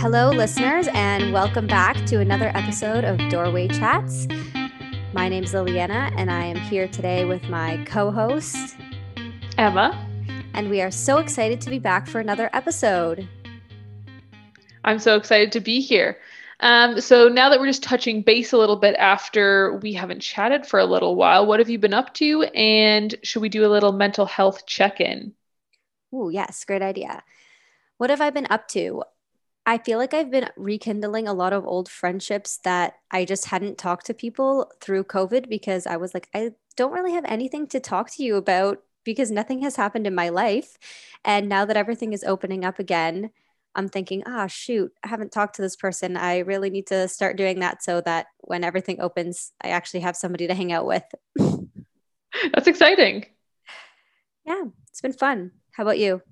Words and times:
Hello, 0.00 0.30
listeners, 0.30 0.86
and 0.94 1.32
welcome 1.32 1.66
back 1.66 1.96
to 2.06 2.20
another 2.20 2.52
episode 2.54 3.02
of 3.02 3.18
Doorway 3.30 3.66
Chats. 3.66 4.28
My 5.12 5.28
name's 5.28 5.52
Liliana, 5.52 6.14
and 6.16 6.30
I 6.30 6.44
am 6.44 6.56
here 6.56 6.86
today 6.86 7.24
with 7.24 7.42
my 7.48 7.84
co 7.84 8.12
host, 8.12 8.76
Emma. 9.58 10.08
And 10.54 10.70
we 10.70 10.80
are 10.82 10.92
so 10.92 11.18
excited 11.18 11.60
to 11.62 11.68
be 11.68 11.80
back 11.80 12.06
for 12.06 12.20
another 12.20 12.48
episode. 12.52 13.28
I'm 14.84 15.00
so 15.00 15.16
excited 15.16 15.50
to 15.50 15.60
be 15.60 15.80
here. 15.80 16.18
Um, 16.60 17.00
so 17.00 17.26
now 17.26 17.50
that 17.50 17.58
we're 17.58 17.66
just 17.66 17.82
touching 17.82 18.22
base 18.22 18.52
a 18.52 18.56
little 18.56 18.76
bit 18.76 18.94
after 19.00 19.78
we 19.82 19.94
haven't 19.94 20.20
chatted 20.20 20.64
for 20.64 20.78
a 20.78 20.86
little 20.86 21.16
while, 21.16 21.44
what 21.44 21.58
have 21.58 21.68
you 21.68 21.78
been 21.80 21.92
up 21.92 22.14
to? 22.14 22.44
And 22.54 23.16
should 23.24 23.42
we 23.42 23.48
do 23.48 23.66
a 23.66 23.68
little 23.68 23.90
mental 23.90 24.26
health 24.26 24.64
check 24.64 25.00
in? 25.00 25.34
Oh, 26.12 26.28
yes, 26.28 26.64
great 26.64 26.82
idea. 26.82 27.24
What 27.96 28.10
have 28.10 28.20
I 28.20 28.30
been 28.30 28.46
up 28.48 28.68
to? 28.68 29.02
I 29.68 29.76
feel 29.76 29.98
like 29.98 30.14
I've 30.14 30.30
been 30.30 30.48
rekindling 30.56 31.28
a 31.28 31.34
lot 31.34 31.52
of 31.52 31.66
old 31.66 31.90
friendships 31.90 32.56
that 32.64 32.94
I 33.10 33.26
just 33.26 33.44
hadn't 33.44 33.76
talked 33.76 34.06
to 34.06 34.14
people 34.14 34.72
through 34.80 35.04
COVID 35.04 35.46
because 35.46 35.86
I 35.86 35.98
was 35.98 36.14
like, 36.14 36.26
I 36.34 36.52
don't 36.76 36.94
really 36.94 37.12
have 37.12 37.26
anything 37.26 37.66
to 37.66 37.78
talk 37.78 38.10
to 38.12 38.24
you 38.24 38.36
about 38.36 38.82
because 39.04 39.30
nothing 39.30 39.60
has 39.60 39.76
happened 39.76 40.06
in 40.06 40.14
my 40.14 40.30
life. 40.30 40.78
And 41.22 41.50
now 41.50 41.66
that 41.66 41.76
everything 41.76 42.14
is 42.14 42.24
opening 42.24 42.64
up 42.64 42.78
again, 42.78 43.28
I'm 43.74 43.90
thinking, 43.90 44.22
ah, 44.24 44.44
oh, 44.44 44.46
shoot, 44.46 44.90
I 45.04 45.08
haven't 45.08 45.32
talked 45.32 45.56
to 45.56 45.62
this 45.62 45.76
person. 45.76 46.16
I 46.16 46.38
really 46.38 46.70
need 46.70 46.86
to 46.86 47.06
start 47.06 47.36
doing 47.36 47.58
that 47.58 47.82
so 47.82 48.00
that 48.00 48.28
when 48.38 48.64
everything 48.64 49.02
opens, 49.02 49.52
I 49.60 49.68
actually 49.68 50.00
have 50.00 50.16
somebody 50.16 50.46
to 50.46 50.54
hang 50.54 50.72
out 50.72 50.86
with. 50.86 51.04
That's 52.54 52.68
exciting. 52.68 53.26
Yeah, 54.46 54.62
it's 54.88 55.02
been 55.02 55.12
fun. 55.12 55.50
How 55.72 55.82
about 55.82 55.98
you? 55.98 56.22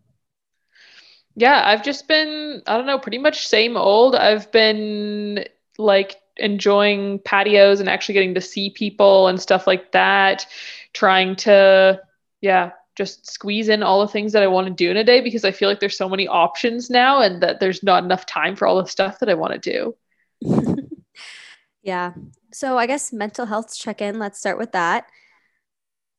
Yeah, 1.37 1.63
I've 1.67 1.85
just 1.85 2.09
been, 2.09 2.63
I 2.67 2.77
don't 2.77 2.87
know, 2.87 2.99
pretty 2.99 3.19
much 3.19 3.47
same 3.47 3.77
old. 3.77 4.17
I've 4.17 4.51
been 4.53 5.45
like 5.77 6.17
enjoying 6.39 7.19
patios 7.21 7.79
and 7.79 7.89
actually 7.91 8.15
getting 8.15 8.35
to 8.35 8.41
see 8.41 8.71
people 8.71 9.29
and 9.29 9.41
stuff 9.41 9.67
like 9.67 9.93
that, 9.93 10.47
trying 10.95 11.37
to, 11.37 12.01
yeah, 12.41 12.71
just 12.97 13.31
squeeze 13.31 13.69
in 13.69 13.83
all 13.83 14.01
the 14.01 14.11
things 14.11 14.33
that 14.33 14.43
I 14.43 14.47
want 14.47 14.67
to 14.67 14.73
do 14.73 14.91
in 14.91 14.97
a 14.97 15.05
day 15.05 15.21
because 15.21 15.45
I 15.45 15.51
feel 15.51 15.69
like 15.69 15.79
there's 15.79 15.99
so 15.99 16.09
many 16.09 16.27
options 16.27 16.89
now 16.89 17.21
and 17.21 17.43
that 17.43 17.61
there's 17.61 17.83
not 17.83 18.03
enough 18.03 18.25
time 18.25 18.57
for 18.57 18.67
all 18.67 18.83
the 18.83 18.89
stuff 18.89 19.19
that 19.19 19.29
I 19.29 19.35
want 19.35 19.63
to 19.63 19.95
do. 20.41 20.89
yeah. 21.83 22.15
So 22.51 22.79
I 22.79 22.87
guess 22.87 23.13
mental 23.13 23.45
health 23.45 23.77
check 23.77 24.01
in, 24.01 24.19
let's 24.19 24.39
start 24.39 24.57
with 24.57 24.73
that. 24.73 25.07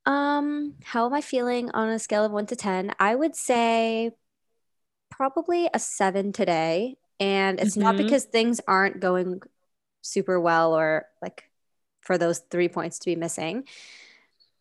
Um, 0.05 0.75
how 0.83 1.07
am 1.07 1.13
I 1.15 1.21
feeling 1.21 1.71
on 1.71 1.89
a 1.89 1.97
scale 1.97 2.23
of 2.23 2.31
1 2.31 2.45
to 2.45 2.55
10? 2.55 2.93
I 2.99 3.15
would 3.15 3.35
say 3.35 4.11
probably 5.17 5.67
a 5.73 5.79
seven 5.79 6.31
today. 6.31 6.95
And 7.19 7.59
it's 7.59 7.71
mm-hmm. 7.71 7.81
not 7.81 7.97
because 7.97 8.25
things 8.25 8.61
aren't 8.67 8.99
going 8.99 9.41
super 10.01 10.39
well 10.39 10.77
or 10.77 11.07
like 11.21 11.49
for 12.01 12.19
those 12.19 12.37
three 12.37 12.69
points 12.69 12.99
to 12.99 13.05
be 13.05 13.15
missing. 13.15 13.63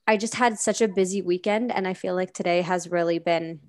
I 0.06 0.16
just 0.16 0.34
had 0.34 0.58
such 0.58 0.80
a 0.80 0.88
busy 0.88 1.20
weekend. 1.20 1.70
And 1.70 1.86
I 1.86 1.92
feel 1.92 2.14
like 2.14 2.32
today 2.32 2.62
has 2.62 2.90
really 2.90 3.18
been 3.18 3.60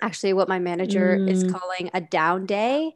actually 0.00 0.32
what 0.32 0.48
my 0.48 0.58
manager 0.58 1.18
mm. 1.18 1.30
is 1.30 1.44
calling 1.44 1.90
a 1.92 2.00
down 2.00 2.46
day 2.46 2.94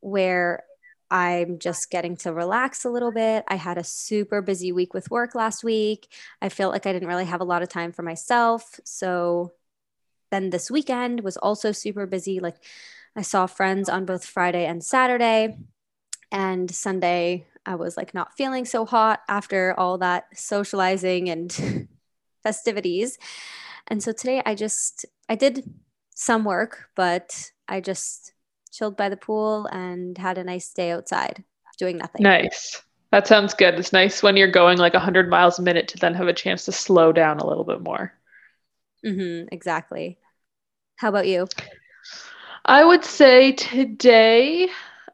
where 0.00 0.64
I'm 1.10 1.58
just 1.58 1.90
getting 1.90 2.16
to 2.18 2.32
relax 2.32 2.84
a 2.84 2.90
little 2.90 3.12
bit. 3.12 3.44
I 3.48 3.56
had 3.56 3.76
a 3.76 3.84
super 3.84 4.40
busy 4.40 4.72
week 4.72 4.94
with 4.94 5.10
work 5.10 5.34
last 5.34 5.62
week. 5.62 6.10
I 6.40 6.48
felt 6.48 6.72
like 6.72 6.86
I 6.86 6.92
didn't 6.92 7.08
really 7.08 7.26
have 7.26 7.42
a 7.42 7.44
lot 7.44 7.62
of 7.62 7.68
time 7.68 7.92
for 7.92 8.02
myself. 8.02 8.80
So 8.82 9.52
then 10.30 10.50
this 10.50 10.70
weekend 10.70 11.20
was 11.20 11.36
also 11.36 11.72
super 11.72 12.06
busy. 12.06 12.40
Like 12.40 12.56
I 13.14 13.22
saw 13.22 13.46
friends 13.46 13.88
on 13.88 14.04
both 14.04 14.24
Friday 14.24 14.66
and 14.66 14.82
Saturday. 14.82 15.56
And 16.32 16.70
Sunday, 16.70 17.46
I 17.64 17.76
was 17.76 17.96
like 17.96 18.12
not 18.12 18.36
feeling 18.36 18.64
so 18.64 18.84
hot 18.84 19.20
after 19.28 19.74
all 19.78 19.98
that 19.98 20.26
socializing 20.36 21.28
and 21.28 21.88
festivities. 22.42 23.18
And 23.86 24.02
so 24.02 24.12
today 24.12 24.42
I 24.44 24.54
just, 24.54 25.06
I 25.28 25.36
did 25.36 25.72
some 26.14 26.44
work, 26.44 26.88
but 26.94 27.50
I 27.68 27.80
just 27.80 28.32
chilled 28.72 28.96
by 28.96 29.08
the 29.08 29.16
pool 29.16 29.66
and 29.66 30.18
had 30.18 30.38
a 30.38 30.44
nice 30.44 30.72
day 30.72 30.90
outside 30.90 31.44
doing 31.78 31.98
nothing. 31.98 32.22
Nice. 32.22 32.82
That 33.12 33.26
sounds 33.26 33.54
good. 33.54 33.74
It's 33.74 33.92
nice 33.92 34.22
when 34.22 34.36
you're 34.36 34.50
going 34.50 34.78
like 34.78 34.94
100 34.94 35.30
miles 35.30 35.58
a 35.58 35.62
minute 35.62 35.88
to 35.88 35.98
then 35.98 36.14
have 36.14 36.28
a 36.28 36.32
chance 36.32 36.64
to 36.64 36.72
slow 36.72 37.12
down 37.12 37.38
a 37.38 37.46
little 37.46 37.64
bit 37.64 37.80
more. 37.80 38.12
Mm-hmm, 39.06 39.48
exactly. 39.52 40.18
How 40.96 41.08
about 41.10 41.28
you? 41.28 41.48
I 42.66 42.84
would 42.84 43.04
say 43.04 43.52
today, 43.52 44.64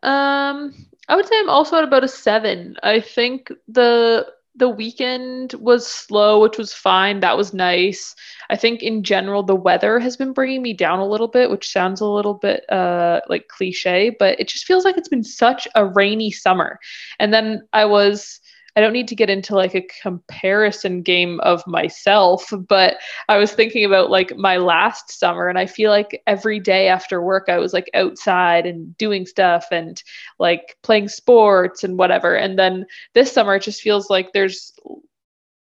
um, 0.02 0.74
I 1.08 1.16
would 1.16 1.26
say 1.26 1.38
I'm 1.38 1.50
also 1.50 1.76
at 1.78 1.84
about 1.84 2.04
a 2.04 2.08
seven. 2.08 2.76
I 2.82 3.00
think 3.00 3.52
the 3.68 4.26
the 4.56 4.68
weekend 4.68 5.54
was 5.54 5.86
slow, 5.86 6.42
which 6.42 6.58
was 6.58 6.74
fine. 6.74 7.20
That 7.20 7.38
was 7.38 7.54
nice. 7.54 8.14
I 8.50 8.56
think 8.56 8.82
in 8.82 9.02
general 9.02 9.42
the 9.42 9.56
weather 9.56 9.98
has 9.98 10.16
been 10.16 10.34
bringing 10.34 10.62
me 10.62 10.74
down 10.74 10.98
a 10.98 11.06
little 11.08 11.28
bit, 11.28 11.50
which 11.50 11.70
sounds 11.70 12.02
a 12.02 12.06
little 12.06 12.34
bit 12.34 12.64
uh, 12.70 13.20
like 13.28 13.48
cliche, 13.48 14.14
but 14.18 14.38
it 14.40 14.48
just 14.48 14.66
feels 14.66 14.84
like 14.84 14.98
it's 14.98 15.08
been 15.08 15.24
such 15.24 15.66
a 15.74 15.86
rainy 15.86 16.30
summer. 16.30 16.78
And 17.18 17.32
then 17.32 17.66
I 17.72 17.86
was 17.86 18.41
I 18.74 18.80
don't 18.80 18.92
need 18.92 19.08
to 19.08 19.14
get 19.14 19.28
into 19.28 19.54
like 19.54 19.74
a 19.74 19.86
comparison 20.02 21.02
game 21.02 21.40
of 21.40 21.66
myself, 21.66 22.50
but 22.68 22.96
I 23.28 23.36
was 23.36 23.52
thinking 23.52 23.84
about 23.84 24.10
like 24.10 24.36
my 24.36 24.56
last 24.56 25.18
summer 25.18 25.48
and 25.48 25.58
I 25.58 25.66
feel 25.66 25.90
like 25.90 26.22
every 26.26 26.58
day 26.58 26.88
after 26.88 27.22
work 27.22 27.48
I 27.48 27.58
was 27.58 27.72
like 27.72 27.90
outside 27.92 28.64
and 28.64 28.96
doing 28.96 29.26
stuff 29.26 29.66
and 29.70 30.02
like 30.38 30.76
playing 30.82 31.08
sports 31.08 31.84
and 31.84 31.98
whatever. 31.98 32.34
And 32.34 32.58
then 32.58 32.86
this 33.12 33.32
summer 33.32 33.56
it 33.56 33.62
just 33.62 33.82
feels 33.82 34.08
like 34.08 34.32
there's 34.32 34.72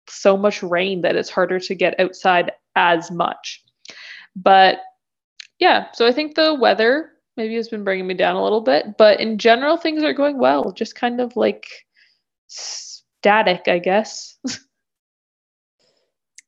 so 0.08 0.36
much 0.36 0.62
rain 0.62 1.02
that 1.02 1.16
it's 1.16 1.30
harder 1.30 1.58
to 1.58 1.74
get 1.74 1.98
outside 1.98 2.52
as 2.76 3.10
much. 3.10 3.64
But 4.36 4.78
yeah, 5.58 5.90
so 5.92 6.06
I 6.06 6.12
think 6.12 6.36
the 6.36 6.54
weather 6.54 7.10
maybe 7.36 7.56
has 7.56 7.68
been 7.68 7.84
bringing 7.84 8.06
me 8.06 8.14
down 8.14 8.36
a 8.36 8.42
little 8.42 8.60
bit, 8.60 8.96
but 8.98 9.18
in 9.18 9.38
general 9.38 9.76
things 9.76 10.02
are 10.02 10.12
going 10.12 10.38
well. 10.38 10.72
Just 10.72 10.94
kind 10.94 11.20
of 11.20 11.36
like 11.36 11.66
static, 13.20 13.68
I 13.68 13.78
guess. 13.78 14.38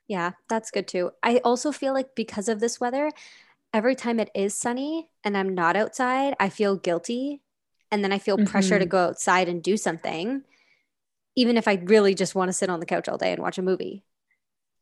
yeah, 0.08 0.32
that's 0.48 0.70
good 0.70 0.88
too. 0.88 1.10
I 1.22 1.38
also 1.44 1.70
feel 1.70 1.92
like 1.92 2.14
because 2.14 2.48
of 2.48 2.60
this 2.60 2.80
weather, 2.80 3.10
every 3.74 3.94
time 3.94 4.18
it 4.18 4.30
is 4.34 4.54
sunny 4.54 5.10
and 5.22 5.36
I'm 5.36 5.54
not 5.54 5.76
outside, 5.76 6.34
I 6.40 6.48
feel 6.48 6.76
guilty. 6.76 7.42
And 7.90 8.02
then 8.02 8.12
I 8.12 8.18
feel 8.18 8.38
mm-hmm. 8.38 8.46
pressure 8.46 8.78
to 8.78 8.84
mm-hmm. 8.84 8.90
go 8.90 9.04
outside 9.08 9.48
and 9.48 9.62
do 9.62 9.76
something, 9.76 10.44
even 11.36 11.58
if 11.58 11.68
I 11.68 11.74
really 11.74 12.14
just 12.14 12.34
want 12.34 12.48
to 12.48 12.54
sit 12.54 12.70
on 12.70 12.80
the 12.80 12.86
couch 12.86 13.06
all 13.06 13.18
day 13.18 13.32
and 13.32 13.42
watch 13.42 13.58
a 13.58 13.62
movie. 13.62 14.02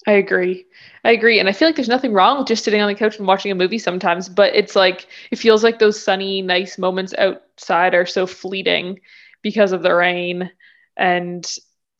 I 0.06 0.12
agree. 0.12 0.64
I 1.04 1.10
agree. 1.10 1.40
And 1.40 1.48
I 1.48 1.52
feel 1.52 1.68
like 1.68 1.76
there's 1.76 1.88
nothing 1.88 2.12
wrong 2.12 2.38
with 2.38 2.46
just 2.46 2.64
sitting 2.64 2.80
on 2.80 2.88
the 2.88 2.94
couch 2.94 3.18
and 3.18 3.26
watching 3.26 3.52
a 3.52 3.56
movie 3.56 3.78
sometimes, 3.78 4.28
but 4.28 4.54
it's 4.54 4.74
like, 4.74 5.06
it 5.30 5.38
feels 5.38 5.62
like 5.62 5.78
those 5.78 6.02
sunny, 6.02 6.40
nice 6.40 6.78
moments 6.78 7.12
outside 7.18 7.94
are 7.94 8.06
so 8.06 8.26
fleeting 8.26 9.00
because 9.42 9.72
of 9.72 9.82
the 9.82 9.94
rain. 9.94 10.50
And 10.96 11.44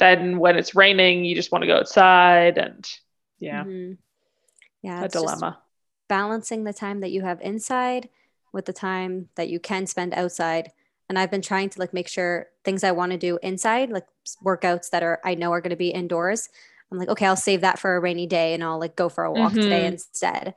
then 0.00 0.38
when 0.38 0.56
it's 0.56 0.74
raining, 0.74 1.24
you 1.24 1.36
just 1.36 1.52
want 1.52 1.62
to 1.62 1.68
go 1.68 1.76
outside 1.76 2.58
and 2.58 2.88
yeah. 3.38 3.64
Mm-hmm. 3.64 3.92
Yeah. 4.82 5.04
A 5.04 5.08
dilemma. 5.08 5.60
Balancing 6.08 6.64
the 6.64 6.72
time 6.72 7.00
that 7.00 7.12
you 7.12 7.22
have 7.22 7.40
inside 7.40 8.08
with 8.52 8.64
the 8.64 8.72
time 8.72 9.28
that 9.36 9.48
you 9.48 9.60
can 9.60 9.86
spend 9.86 10.14
outside. 10.14 10.72
And 11.08 11.18
I've 11.18 11.30
been 11.30 11.42
trying 11.42 11.70
to 11.70 11.78
like 11.78 11.92
make 11.92 12.08
sure 12.08 12.48
things 12.64 12.82
I 12.82 12.92
want 12.92 13.12
to 13.12 13.18
do 13.18 13.38
inside, 13.42 13.90
like 13.90 14.06
workouts 14.44 14.90
that 14.90 15.02
are 15.02 15.20
I 15.24 15.34
know 15.34 15.52
are 15.52 15.60
going 15.60 15.70
to 15.70 15.76
be 15.76 15.90
indoors. 15.90 16.48
I'm 16.90 16.98
like, 16.98 17.08
okay, 17.08 17.26
I'll 17.26 17.36
save 17.36 17.60
that 17.60 17.78
for 17.78 17.94
a 17.94 18.00
rainy 18.00 18.26
day 18.26 18.54
and 18.54 18.64
I'll 18.64 18.80
like 18.80 18.96
go 18.96 19.08
for 19.08 19.24
a 19.24 19.32
walk 19.32 19.52
mm-hmm. 19.52 19.62
today 19.62 19.86
instead. 19.86 20.54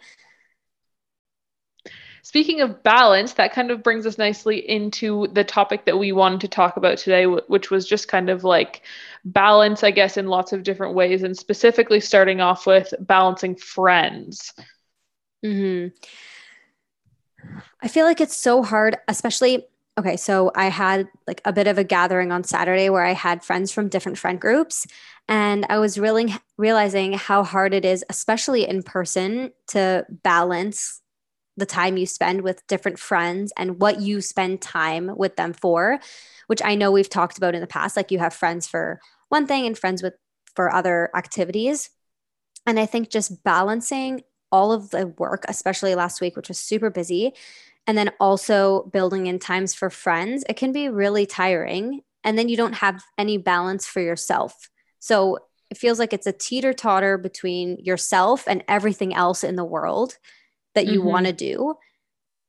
Speaking 2.26 2.62
of 2.62 2.82
balance, 2.84 3.34
that 3.34 3.52
kind 3.52 3.70
of 3.70 3.84
brings 3.84 4.06
us 4.06 4.18
nicely 4.18 4.58
into 4.58 5.28
the 5.34 5.44
topic 5.44 5.84
that 5.84 6.00
we 6.00 6.14
wanted 6.14 6.40
to 6.42 6.48
talk 6.48 6.78
about 6.78 6.98
today, 6.98 7.26
which 7.26 7.70
was 7.70 7.86
just 7.86 8.08
kind 8.08 8.30
of 8.30 8.46
like 8.46 8.82
balance, 9.26 9.84
I 9.84 9.92
guess, 9.92 10.16
in 10.16 10.28
lots 10.28 10.54
of 10.54 10.64
different 10.64 10.96
ways, 10.96 11.24
and 11.24 11.38
specifically 11.38 12.00
starting 12.00 12.40
off 12.40 12.66
with 12.66 12.94
balancing 13.02 13.58
friends. 13.58 14.54
Hmm. 15.44 15.88
I 17.82 17.90
feel 17.90 18.06
like 18.06 18.22
it's 18.22 18.38
so 18.38 18.64
hard, 18.64 18.98
especially. 19.10 19.68
Okay, 20.00 20.16
so 20.16 20.50
I 20.56 20.70
had 20.70 21.10
like 21.28 21.42
a 21.44 21.52
bit 21.52 21.68
of 21.68 21.78
a 21.78 21.84
gathering 21.84 22.32
on 22.32 22.46
Saturday 22.46 22.90
where 22.90 23.06
I 23.06 23.14
had 23.14 23.44
friends 23.44 23.74
from 23.74 23.90
different 23.90 24.18
friend 24.18 24.40
groups, 24.40 24.88
and 25.28 25.66
I 25.68 25.78
was 25.78 26.00
really 26.00 26.34
realizing 26.58 27.14
how 27.14 27.44
hard 27.44 27.74
it 27.74 27.84
is, 27.84 28.06
especially 28.10 28.66
in 28.66 28.82
person, 28.82 29.52
to 29.68 30.06
balance 30.10 31.02
the 31.58 31.66
time 31.66 31.98
you 31.98 32.06
spend 32.06 32.42
with 32.42 32.66
different 32.68 33.00
friends 33.00 33.54
and 33.58 33.80
what 33.80 34.02
you 34.02 34.22
spend 34.22 34.62
time 34.62 35.12
with 35.16 35.36
them 35.36 35.54
for, 35.54 36.00
which 36.48 36.62
I 36.64 36.76
know 36.76 36.92
we've 36.92 37.10
talked 37.10 37.38
about 37.38 37.56
in 37.56 37.62
the 37.62 37.68
past. 37.68 37.96
Like 37.96 38.12
you 38.12 38.20
have 38.20 38.34
friends 38.34 38.68
for 38.68 39.00
one 39.30 39.46
thing 39.48 39.66
and 39.66 39.78
friends 39.78 40.02
with 40.02 40.16
for 40.56 40.74
other 40.74 41.10
activities. 41.16 41.90
And 42.66 42.80
I 42.80 42.86
think 42.86 43.10
just 43.10 43.44
balancing 43.44 44.22
all 44.52 44.72
of 44.72 44.92
the 44.92 45.08
work, 45.08 45.46
especially 45.48 45.96
last 45.96 46.22
week, 46.22 46.36
which 46.36 46.48
was 46.48 46.60
super 46.60 46.90
busy, 46.90 47.34
and 47.88 47.98
then 47.98 48.12
also 48.20 48.84
building 48.94 49.28
in 49.28 49.40
times 49.40 49.74
for 49.74 49.90
friends, 49.90 50.44
it 50.48 50.56
can 50.56 50.72
be 50.72 50.90
really 50.90 51.26
tiring. 51.26 52.02
And 52.24 52.38
then 52.38 52.48
you 52.48 52.56
don't 52.56 52.74
have 52.74 53.04
any 53.18 53.38
balance 53.38 53.86
for 53.86 54.00
yourself. 54.00 54.70
So 55.00 55.40
it 55.70 55.78
feels 55.78 56.00
like 56.00 56.14
it's 56.14 56.28
a 56.28 56.32
teeter 56.32 56.72
totter 56.72 57.18
between 57.18 57.80
yourself 57.80 58.48
and 58.48 58.64
everything 58.68 59.14
else 59.14 59.44
in 59.44 59.56
the 59.56 59.66
world 59.66 60.18
that 60.76 60.88
you 60.88 61.00
mm-hmm. 61.00 61.10
want 61.10 61.26
to 61.28 61.34
do. 61.34 61.76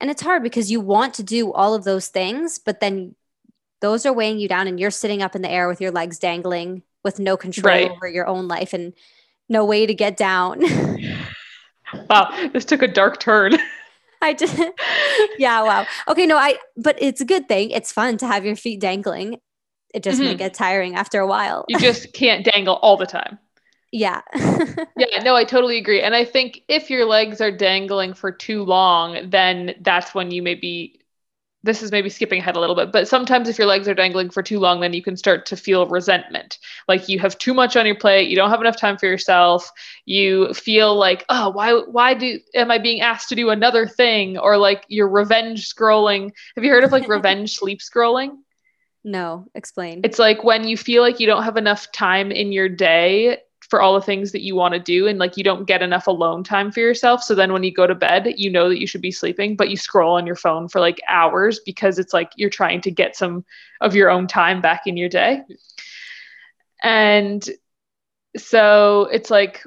And 0.01 0.11
it's 0.11 0.23
hard 0.23 0.43
because 0.43 0.71
you 0.71 0.81
want 0.81 1.15
to 1.15 1.23
do 1.23 1.53
all 1.53 1.75
of 1.75 1.85
those 1.85 2.09
things, 2.09 2.59
but 2.59 2.81
then 2.81 3.15
those 3.81 4.07
are 4.07 4.13
weighing 4.13 4.39
you 4.39 4.49
down 4.49 4.67
and 4.67 4.81
you're 4.81 4.91
sitting 4.91 5.23
up 5.23 5.35
in 5.35 5.43
the 5.43 5.51
air 5.51 5.69
with 5.69 5.81
your 5.81 5.91
legs 5.91 6.19
dangling 6.19 6.83
with 7.03 7.19
no 7.19 7.37
control 7.37 7.75
right. 7.75 7.91
over 7.91 8.09
your 8.09 8.27
own 8.27 8.49
life 8.49 8.73
and 8.73 8.95
no 9.49 9.65
way 9.65 9.87
to 9.87 9.95
get 9.95 10.17
down. 10.17 10.61
wow, 12.11 12.49
this 12.53 12.65
took 12.65 12.83
a 12.83 12.89
dark 12.89 13.21
turn. 13.21 13.59
I 14.23 14.33
just, 14.33 14.59
yeah, 15.39 15.63
wow. 15.63 15.87
Okay, 16.09 16.27
no, 16.27 16.37
I, 16.37 16.57
but 16.77 16.97
it's 16.99 17.21
a 17.21 17.27
good 17.27 17.47
thing. 17.47 17.71
It's 17.71 17.93
fun 17.93 18.17
to 18.19 18.27
have 18.27 18.45
your 18.45 18.57
feet 18.57 18.81
dangling. 18.81 19.39
It 19.93 20.03
just 20.03 20.19
mm-hmm. 20.19 20.29
might 20.31 20.39
get 20.39 20.55
tiring 20.55 20.97
after 20.97 21.21
a 21.21 21.27
while. 21.27 21.67
you 21.69 21.79
just 21.79 22.13
can't 22.15 22.45
dangle 22.45 22.77
all 22.77 22.97
the 22.97 23.07
time. 23.07 23.39
Yeah. 23.95 24.23
yeah, 24.35 25.23
no, 25.23 25.37
I 25.37 25.45
totally 25.45 25.79
agree. 25.79 26.03
And 26.03 26.17
I 26.17 26.25
think 26.25 26.63
if 26.67 26.91
your 26.91 27.05
legs 27.05 27.41
are 27.41 27.53
dangling 27.53 28.13
for 28.13 28.33
too 28.33 28.65
long, 28.65 29.31
then 29.31 29.77
that's 29.83 30.13
when 30.17 30.33
you 30.33 30.43
maybe 30.43 30.99
this 31.63 31.81
is 31.81 31.93
maybe 31.93 32.11
skipping 32.11 32.41
ahead 32.41 32.57
a 32.57 32.61
little 32.61 32.75
bit, 32.75 32.91
but 32.91 33.07
sometimes 33.07 33.49
if 33.49 33.57
your 33.57 33.69
legs 33.69 33.87
are 33.87 33.95
dangling 33.95 34.31
for 34.31 34.43
too 34.43 34.59
long, 34.59 34.81
then 34.81 34.93
you 34.93 35.01
can 35.01 35.17
start 35.17 35.47
to 35.47 35.57
feel 35.57 35.87
resentment. 35.87 36.59
Like 36.89 37.09
you 37.09 37.21
have 37.21 37.39
too 37.39 37.55
much 37.55 37.77
on 37.77 37.87
your 37.87 37.95
plate, 37.95 38.29
you 38.29 38.37
don't 38.37 38.51
have 38.51 38.61
enough 38.61 38.77
time 38.77 38.99
for 38.99 39.07
yourself. 39.07 39.71
You 40.07 40.53
feel 40.55 40.97
like, 40.97 41.25
oh, 41.29 41.51
why 41.51 41.73
why 41.73 42.15
do 42.15 42.41
am 42.57 42.73
I 42.73 42.79
being 42.79 43.01
asked 43.01 43.29
to 43.29 43.37
do 43.37 43.51
another 43.51 43.87
thing? 43.87 44.39
Or 44.39 44.59
like 44.59 44.85
you're 44.89 45.09
revenge 45.09 45.73
scrolling. 45.73 46.33
Have 46.57 46.65
you 46.65 46.71
heard 46.71 46.85
of 46.85 46.91
like 46.91 47.09
revenge 47.09 47.55
sleep 47.57 47.79
scrolling? 47.79 48.39
No, 49.05 49.47
explain. 49.55 50.01
It's 50.03 50.19
like 50.19 50.43
when 50.43 50.67
you 50.67 50.77
feel 50.77 51.03
like 51.03 51.21
you 51.21 51.29
don't 51.29 51.45
have 51.45 51.57
enough 51.57 51.93
time 51.93 52.33
in 52.33 52.51
your 52.51 52.69
day 52.69 53.39
for 53.71 53.81
all 53.81 53.95
the 53.95 54.01
things 54.01 54.33
that 54.33 54.43
you 54.43 54.55
want 54.55 54.75
to 54.75 54.81
do 54.81 55.07
and 55.07 55.19
like 55.19 55.37
you 55.37 55.45
don't 55.45 55.67
get 55.67 55.83
enough 55.83 56.07
alone 56.07 56.45
time 56.45 56.71
for 56.71 56.81
yourself 56.81 57.23
so 57.23 57.35
then 57.35 57.53
when 57.53 57.63
you 57.63 57.73
go 57.73 57.87
to 57.87 57.95
bed 57.95 58.33
you 58.37 58.51
know 58.51 58.69
that 58.69 58.81
you 58.81 58.87
should 58.87 59.01
be 59.01 59.11
sleeping 59.11 59.57
but 59.57 59.71
you 59.71 59.77
scroll 59.77 60.17
on 60.17 60.27
your 60.27 60.37
phone 60.37 60.69
for 60.69 60.81
like 60.81 61.01
hours 61.09 61.61
because 61.61 61.99
it's 61.99 62.13
like 62.13 62.31
you're 62.37 62.51
trying 62.51 62.81
to 62.81 62.91
get 62.91 63.17
some 63.17 63.45
of 63.81 63.95
your 63.95 64.11
own 64.11 64.27
time 64.27 64.61
back 64.61 64.83
in 64.87 64.97
your 64.97 65.09
day. 65.09 65.43
And 66.83 67.47
so 68.37 69.09
it's 69.13 69.31
like 69.31 69.65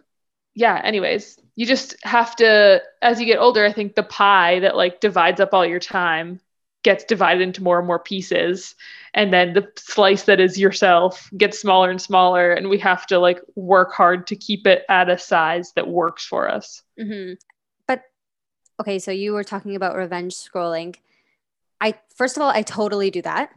yeah 0.54 0.82
anyways 0.84 1.40
you 1.56 1.66
just 1.66 1.96
have 2.04 2.36
to 2.36 2.82
as 3.02 3.20
you 3.20 3.26
get 3.26 3.40
older 3.40 3.66
i 3.66 3.72
think 3.72 3.96
the 3.96 4.04
pie 4.04 4.60
that 4.60 4.76
like 4.76 5.00
divides 5.00 5.40
up 5.40 5.54
all 5.54 5.66
your 5.66 5.80
time 5.80 6.40
gets 6.88 7.04
divided 7.04 7.42
into 7.42 7.62
more 7.62 7.80
and 7.80 7.86
more 7.86 8.00
pieces. 8.00 8.74
And 9.14 9.34
then 9.34 9.52
the 9.52 9.68
slice 9.76 10.24
that 10.24 10.40
is 10.40 10.58
yourself 10.58 11.30
gets 11.36 11.60
smaller 11.60 11.90
and 11.90 12.02
smaller 12.02 12.54
and 12.54 12.70
we 12.70 12.78
have 12.78 13.06
to 13.08 13.20
like 13.20 13.42
work 13.56 13.92
hard 13.92 14.26
to 14.28 14.38
keep 14.38 14.66
it 14.66 14.86
at 14.88 15.10
a 15.10 15.18
size 15.18 15.74
that 15.74 15.90
works 15.90 16.26
for 16.26 16.50
us. 16.50 16.82
Mm-hmm. 16.98 17.34
but 17.88 18.04
okay 18.80 19.00
so 19.00 19.12
you 19.12 19.34
were 19.34 19.44
talking 19.44 19.76
about 19.76 19.98
revenge 19.98 20.34
scrolling. 20.34 20.96
I 21.82 21.96
first 22.16 22.38
of 22.38 22.42
all 22.42 22.52
i 22.52 22.62
totally 22.62 23.12
do 23.12 23.22
that. 23.24 23.50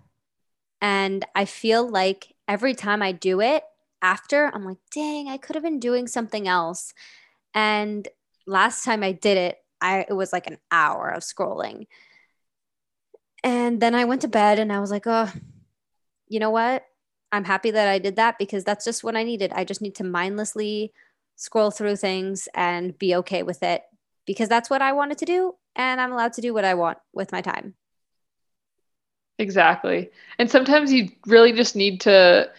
And 0.81 1.25
i 1.37 1.45
feel 1.45 1.89
like 1.89 2.35
every 2.49 2.75
time 2.75 3.01
i 3.01 3.13
do 3.13 3.41
it 3.41 3.63
after 4.03 4.51
i'm 4.53 4.65
like 4.65 4.83
dang 4.93 5.29
i 5.29 5.37
could 5.37 5.55
have 5.55 5.63
been 5.63 5.79
doing 5.79 6.09
something 6.09 6.49
else. 6.49 6.95
And 7.55 8.09
last 8.45 8.85
time 8.85 9.05
i 9.05 9.13
did 9.13 9.39
it 9.39 9.59
i 9.81 10.05
it 10.09 10.15
was 10.15 10.33
like 10.33 10.49
an 10.49 10.59
hour 10.73 11.11
of 11.11 11.23
scrolling 11.23 11.87
and 13.43 13.81
then 13.81 13.95
I 13.95 14.05
went 14.05 14.23
to 14.23 14.29
bed 14.29 14.59
and 14.59 14.73
I 14.73 14.81
was 14.81 14.91
like, 14.91 15.07
oh, 15.07 15.31
you 16.29 16.41
know 16.41 16.51
what? 16.51 16.85
I'm 17.33 17.45
happy 17.45 17.71
that 17.71 17.89
I 17.89 17.99
did 17.99 18.17
that 18.17 18.39
because 18.39 18.65
that's 18.65 18.85
just 18.85 19.05
what 19.05 19.17
I 19.17 19.23
needed. 19.23 19.53
I 19.55 19.65
just 19.65 19.83
need 19.83 19.95
to 19.97 20.05
mindlessly 20.05 20.93
scroll 21.37 21.71
through 21.71 21.97
things 21.97 22.49
and 22.55 22.99
be 22.99 23.15
okay 23.17 23.43
with 23.43 23.63
it 23.63 23.83
because 24.27 24.49
that's 24.49 24.69
what 24.69 24.83
I 24.83 24.93
wanted 24.93 25.19
to 25.19 25.25
do. 25.25 25.55
And 25.77 26.01
I'm 26.01 26.13
allowed 26.13 26.35
to 26.35 26.41
do 26.41 26.53
what 26.53 26.65
I 26.65 26.75
want 26.75 26.99
with 27.13 27.33
my 27.33 27.41
time. 27.41 27.75
Exactly. 29.39 30.11
And 30.39 30.51
sometimes 30.51 30.93
you 30.93 31.09
really 31.27 31.53
just 31.53 31.75
need 31.75 32.03
to 32.03 32.51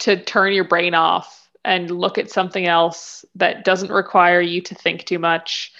to 0.00 0.16
turn 0.24 0.54
your 0.54 0.64
brain 0.64 0.94
off 0.94 1.50
and 1.62 1.90
look 1.90 2.16
at 2.16 2.30
something 2.30 2.66
else 2.66 3.24
that 3.34 3.64
doesn't 3.64 3.92
require 3.92 4.40
you 4.40 4.62
to 4.62 4.74
think 4.74 5.04
too 5.04 5.18
much. 5.18 5.72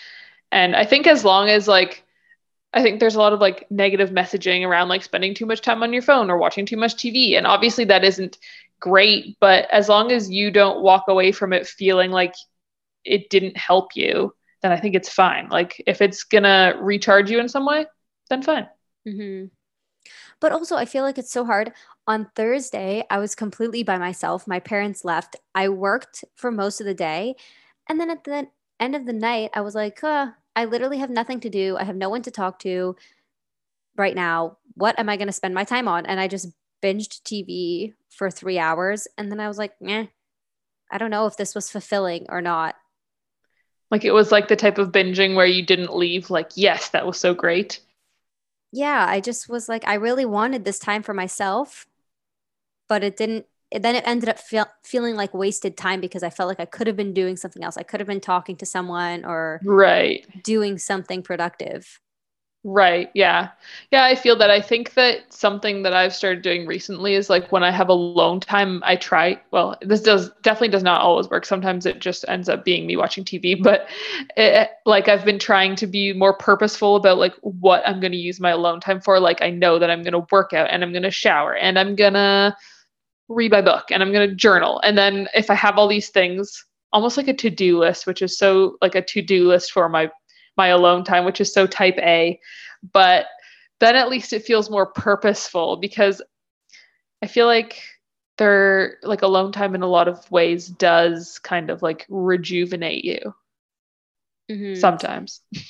And 0.53 0.77
I 0.77 0.85
think 0.85 1.07
as 1.07 1.25
long 1.25 1.49
as 1.49 1.67
like 1.67 2.05
I 2.73 2.83
think 2.83 3.01
there's 3.01 3.17
a 3.17 3.19
lot 3.19 3.33
of 3.33 3.41
like 3.41 3.67
negative 3.71 4.11
messaging 4.11 4.67
around 4.67 4.89
like 4.89 5.03
spending 5.03 5.35
too 5.35 5.47
much 5.47 5.61
time 5.61 5.83
on 5.83 5.93
your 5.93 6.03
phone 6.03 6.31
or 6.31 6.39
watching 6.39 6.67
too 6.67 6.77
much 6.77 6.95
TV. 6.95 7.37
And 7.37 7.47
obviously 7.47 7.85
that 7.87 8.05
isn't 8.05 8.39
great, 8.79 9.37
but 9.41 9.69
as 9.71 9.89
long 9.89 10.13
as 10.13 10.31
you 10.31 10.51
don't 10.51 10.83
walk 10.83 11.05
away 11.09 11.33
from 11.33 11.53
it 11.53 11.67
feeling 11.67 12.11
like 12.11 12.35
it 13.05 13.29
didn't 13.29 13.57
help 13.57 13.97
you, 13.97 14.35
then 14.63 14.73
I 14.73 14.79
think 14.79 14.95
it's 14.95 15.09
fine. 15.09 15.49
Like 15.49 15.83
if 15.87 16.01
it's 16.01 16.23
gonna 16.23 16.75
recharge 16.81 17.31
you 17.31 17.41
in 17.41 17.49
some 17.49 17.67
way, 17.67 17.87
then 18.29 18.43
fine. 18.43 18.69
Mm-hmm. 19.07 19.47
But 20.41 20.53
also, 20.53 20.77
I 20.77 20.87
feel 20.87 21.05
like 21.05 21.19
it's 21.19 21.33
so 21.33 21.45
hard. 21.45 21.73
On 22.07 22.31
Thursday, 22.35 23.05
I 23.11 23.19
was 23.19 23.35
completely 23.35 23.83
by 23.83 23.99
myself. 23.99 24.47
My 24.47 24.59
parents 24.59 25.05
left. 25.05 25.37
I 25.55 25.69
worked 25.69 26.25
for 26.35 26.51
most 26.51 26.81
of 26.81 26.87
the 26.87 26.95
day. 26.95 27.35
And 27.89 28.01
then 28.01 28.11
at 28.11 28.25
the 28.25 28.49
end 28.79 28.97
of 28.97 29.05
the 29.05 29.13
night, 29.13 29.51
I 29.55 29.61
was 29.61 29.75
like, 29.75 30.03
uh, 30.03 30.29
I 30.61 30.67
literally 30.67 30.99
have 30.99 31.09
nothing 31.09 31.41
to 31.41 31.49
do. 31.49 31.79
I 31.79 31.85
have 31.85 31.97
no 31.97 32.11
one 32.11 32.21
to 32.23 32.31
talk 32.31 32.59
to 32.61 32.95
right 33.97 34.15
now. 34.15 34.59
What 34.75 34.99
am 34.99 35.09
I 35.09 35.17
going 35.17 35.29
to 35.29 35.33
spend 35.33 35.55
my 35.55 35.65
time 35.65 35.89
on? 35.89 36.05
And 36.05 36.21
I 36.21 36.29
just 36.29 36.49
binged 36.83 37.23
TV 37.23 37.95
for 38.11 38.31
three 38.31 38.59
hours. 38.59 39.09
And 39.17 39.33
then 39.33 39.41
I 39.41 39.49
was 39.49 39.57
like, 39.57 39.73
eh, 39.87 40.07
I 40.91 40.99
don't 40.99 41.11
know 41.11 41.25
if 41.25 41.39
this 41.39 41.55
was 41.55 41.71
fulfilling 41.71 42.27
or 42.29 42.43
not. 42.43 42.75
Like 43.91 44.05
it 44.05 44.13
was 44.13 44.31
like 44.31 44.49
the 44.49 44.57
type 44.57 44.77
of 44.77 44.93
binging 44.93 45.35
where 45.35 45.47
you 45.47 45.65
didn't 45.65 45.97
leave, 45.97 46.29
like, 46.29 46.51
yes, 46.57 46.91
that 46.91 47.07
was 47.07 47.19
so 47.19 47.33
great. 47.33 47.81
Yeah, 48.71 49.07
I 49.09 49.21
just 49.21 49.49
was 49.49 49.67
like, 49.67 49.89
I 49.89 49.95
really 49.95 50.27
wanted 50.27 50.67
this 50.67 50.79
time 50.79 51.03
for 51.03 51.15
myself, 51.15 51.87
but 52.87 53.03
it 53.03 53.17
didn't 53.17 53.47
then 53.73 53.95
it 53.95 54.05
ended 54.07 54.29
up 54.29 54.39
feel, 54.39 54.67
feeling 54.83 55.15
like 55.15 55.33
wasted 55.33 55.77
time 55.77 56.01
because 56.01 56.23
I 56.23 56.31
felt 56.31 56.49
like 56.49 56.61
I 56.61 56.65
could 56.65 56.87
have 56.87 56.97
been 56.97 57.15
doing 57.15 57.37
something 57.37 57.63
else. 57.63 57.77
I 57.77 57.83
could 57.83 58.01
have 58.01 58.07
been 58.07 58.21
talking 58.21 58.57
to 58.57 58.67
someone 58.67 59.25
or 59.25 59.61
right 59.65 60.27
doing 60.43 60.79
something 60.79 61.23
productive. 61.23 62.01
Right. 62.63 63.09
Yeah. 63.15 63.49
Yeah. 63.91 64.05
I 64.05 64.15
feel 64.15 64.37
that. 64.37 64.51
I 64.51 64.61
think 64.61 64.93
that 64.93 65.33
something 65.33 65.83
that 65.83 65.95
I've 65.95 66.15
started 66.15 66.43
doing 66.43 66.67
recently 66.67 67.15
is 67.15 67.31
like 67.31 67.51
when 67.51 67.65
I 67.65 67.71
have 67.71 67.89
alone 67.89 68.39
time, 68.39 68.83
I 68.85 68.97
try. 68.97 69.41
Well, 69.51 69.79
this 69.81 70.03
does 70.03 70.31
definitely 70.43 70.69
does 70.69 70.83
not 70.83 71.01
always 71.01 71.31
work. 71.31 71.47
Sometimes 71.47 71.87
it 71.87 72.01
just 72.01 72.23
ends 72.29 72.51
up 72.51 72.63
being 72.63 72.87
me 72.87 72.97
watching 72.97 73.25
TV. 73.25 73.59
But 73.71 73.89
it, 74.37 74.69
like 74.85 75.09
I've 75.09 75.25
been 75.25 75.39
trying 75.39 75.75
to 75.77 75.87
be 75.87 76.13
more 76.13 76.37
purposeful 76.37 76.97
about 76.97 77.17
like 77.17 77.35
what 77.41 77.87
I'm 77.89 77.99
going 77.99 78.13
to 78.13 78.19
use 78.19 78.41
my 78.41 78.51
alone 78.51 78.81
time 78.81 79.01
for. 79.01 79.19
Like 79.21 79.41
I 79.41 79.49
know 79.49 79.79
that 79.79 79.91
I'm 79.91 80.03
going 80.03 80.13
to 80.13 80.27
work 80.31 80.53
out 80.53 80.69
and 80.71 80.83
I'm 80.83 80.93
going 80.93 81.05
to 81.05 81.11
shower 81.11 81.57
and 81.57 81.79
I'm 81.79 81.97
going 81.97 82.15
to 82.15 82.55
read 83.31 83.53
my 83.53 83.63
book 83.63 83.91
and 83.91 84.03
I'm 84.03 84.13
going 84.13 84.29
to 84.29 84.35
journal. 84.35 84.81
And 84.85 84.99
then 84.99 85.29
if 85.35 85.49
I 85.49 85.55
have 85.55 85.79
all 85.79 85.89
these 85.89 86.11
things, 86.11 86.65
almost 86.93 87.17
like 87.17 87.29
a 87.29 87.35
to-do 87.35 87.79
list, 87.79 88.07
which 88.07 88.21
is 88.21 88.37
so 88.37 88.77
like 88.83 88.97
a 88.97 89.03
to-do 89.03 89.49
list 89.49 89.73
for 89.73 89.89
my 89.89 90.11
my 90.57 90.67
alone 90.67 91.05
time, 91.05 91.25
which 91.25 91.41
is 91.41 91.55
so 91.55 91.67
type 91.67 91.97
A, 91.99 92.39
but 92.93 93.27
then 93.79 93.97
at 93.97 94.11
least 94.11 94.33
it 94.33 94.45
feels 94.45 94.69
more 94.69 94.87
purposeful 94.87 95.77
because 95.77 96.21
I 97.23 97.29
feel 97.29 97.47
like 97.47 97.81
there 98.37 98.99
like 99.03 99.23
alone 99.23 99.53
time 99.53 99.75
in 99.75 99.83
a 99.83 99.87
lot 99.87 100.09
of 100.09 100.31
ways 100.31 100.69
does 100.69 101.39
kind 101.39 101.71
of 101.71 101.83
like 101.83 102.05
rejuvenate 102.11 103.05
you. 103.05 103.35
Mm-hmm. 104.51 104.79
Sometimes. 104.79 105.41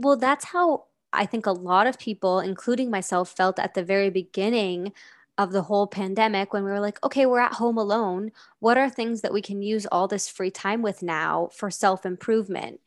Well, 0.00 0.16
that's 0.16 0.44
how 0.44 0.84
I 1.12 1.26
think 1.26 1.46
a 1.46 1.50
lot 1.50 1.88
of 1.88 1.98
people, 1.98 2.38
including 2.38 2.88
myself, 2.88 3.30
felt 3.30 3.58
at 3.58 3.74
the 3.74 3.82
very 3.82 4.10
beginning 4.10 4.92
of 5.38 5.52
the 5.52 5.62
whole 5.62 5.86
pandemic 5.86 6.52
when 6.52 6.64
we 6.64 6.70
were 6.70 6.80
like, 6.80 7.02
okay, 7.04 7.24
we're 7.24 7.38
at 7.38 7.54
home 7.54 7.78
alone. 7.78 8.32
What 8.58 8.76
are 8.76 8.90
things 8.90 9.22
that 9.22 9.32
we 9.32 9.40
can 9.40 9.62
use 9.62 9.86
all 9.86 10.08
this 10.08 10.28
free 10.28 10.50
time 10.50 10.82
with 10.82 11.02
now 11.02 11.48
for 11.54 11.70
self 11.70 12.04
improvement? 12.04 12.80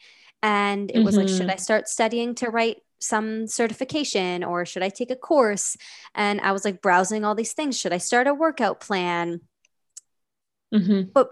And 0.44 0.92
it 0.92 0.96
mm-hmm. 0.96 1.06
was 1.06 1.16
like, 1.16 1.30
should 1.30 1.44
I 1.44 1.54
mm-hmm. 1.54 1.60
start 1.60 1.88
studying 1.88 2.36
to 2.36 2.50
write 2.50 2.82
some 3.00 3.48
certification 3.48 4.44
or 4.44 4.66
should 4.66 4.84
I 4.84 4.90
take 4.90 5.10
a 5.10 5.16
course? 5.16 5.78
And 6.14 6.42
I 6.42 6.52
was 6.52 6.66
like 6.66 6.82
browsing 6.82 7.24
all 7.24 7.36
these 7.36 7.54
things. 7.54 7.80
Should 7.80 7.94
I 7.94 7.98
start 7.98 8.28
a 8.28 8.34
workout 8.34 8.82
plan? 8.82 9.42
Mm-hmm. 10.74 11.10
But 11.14 11.30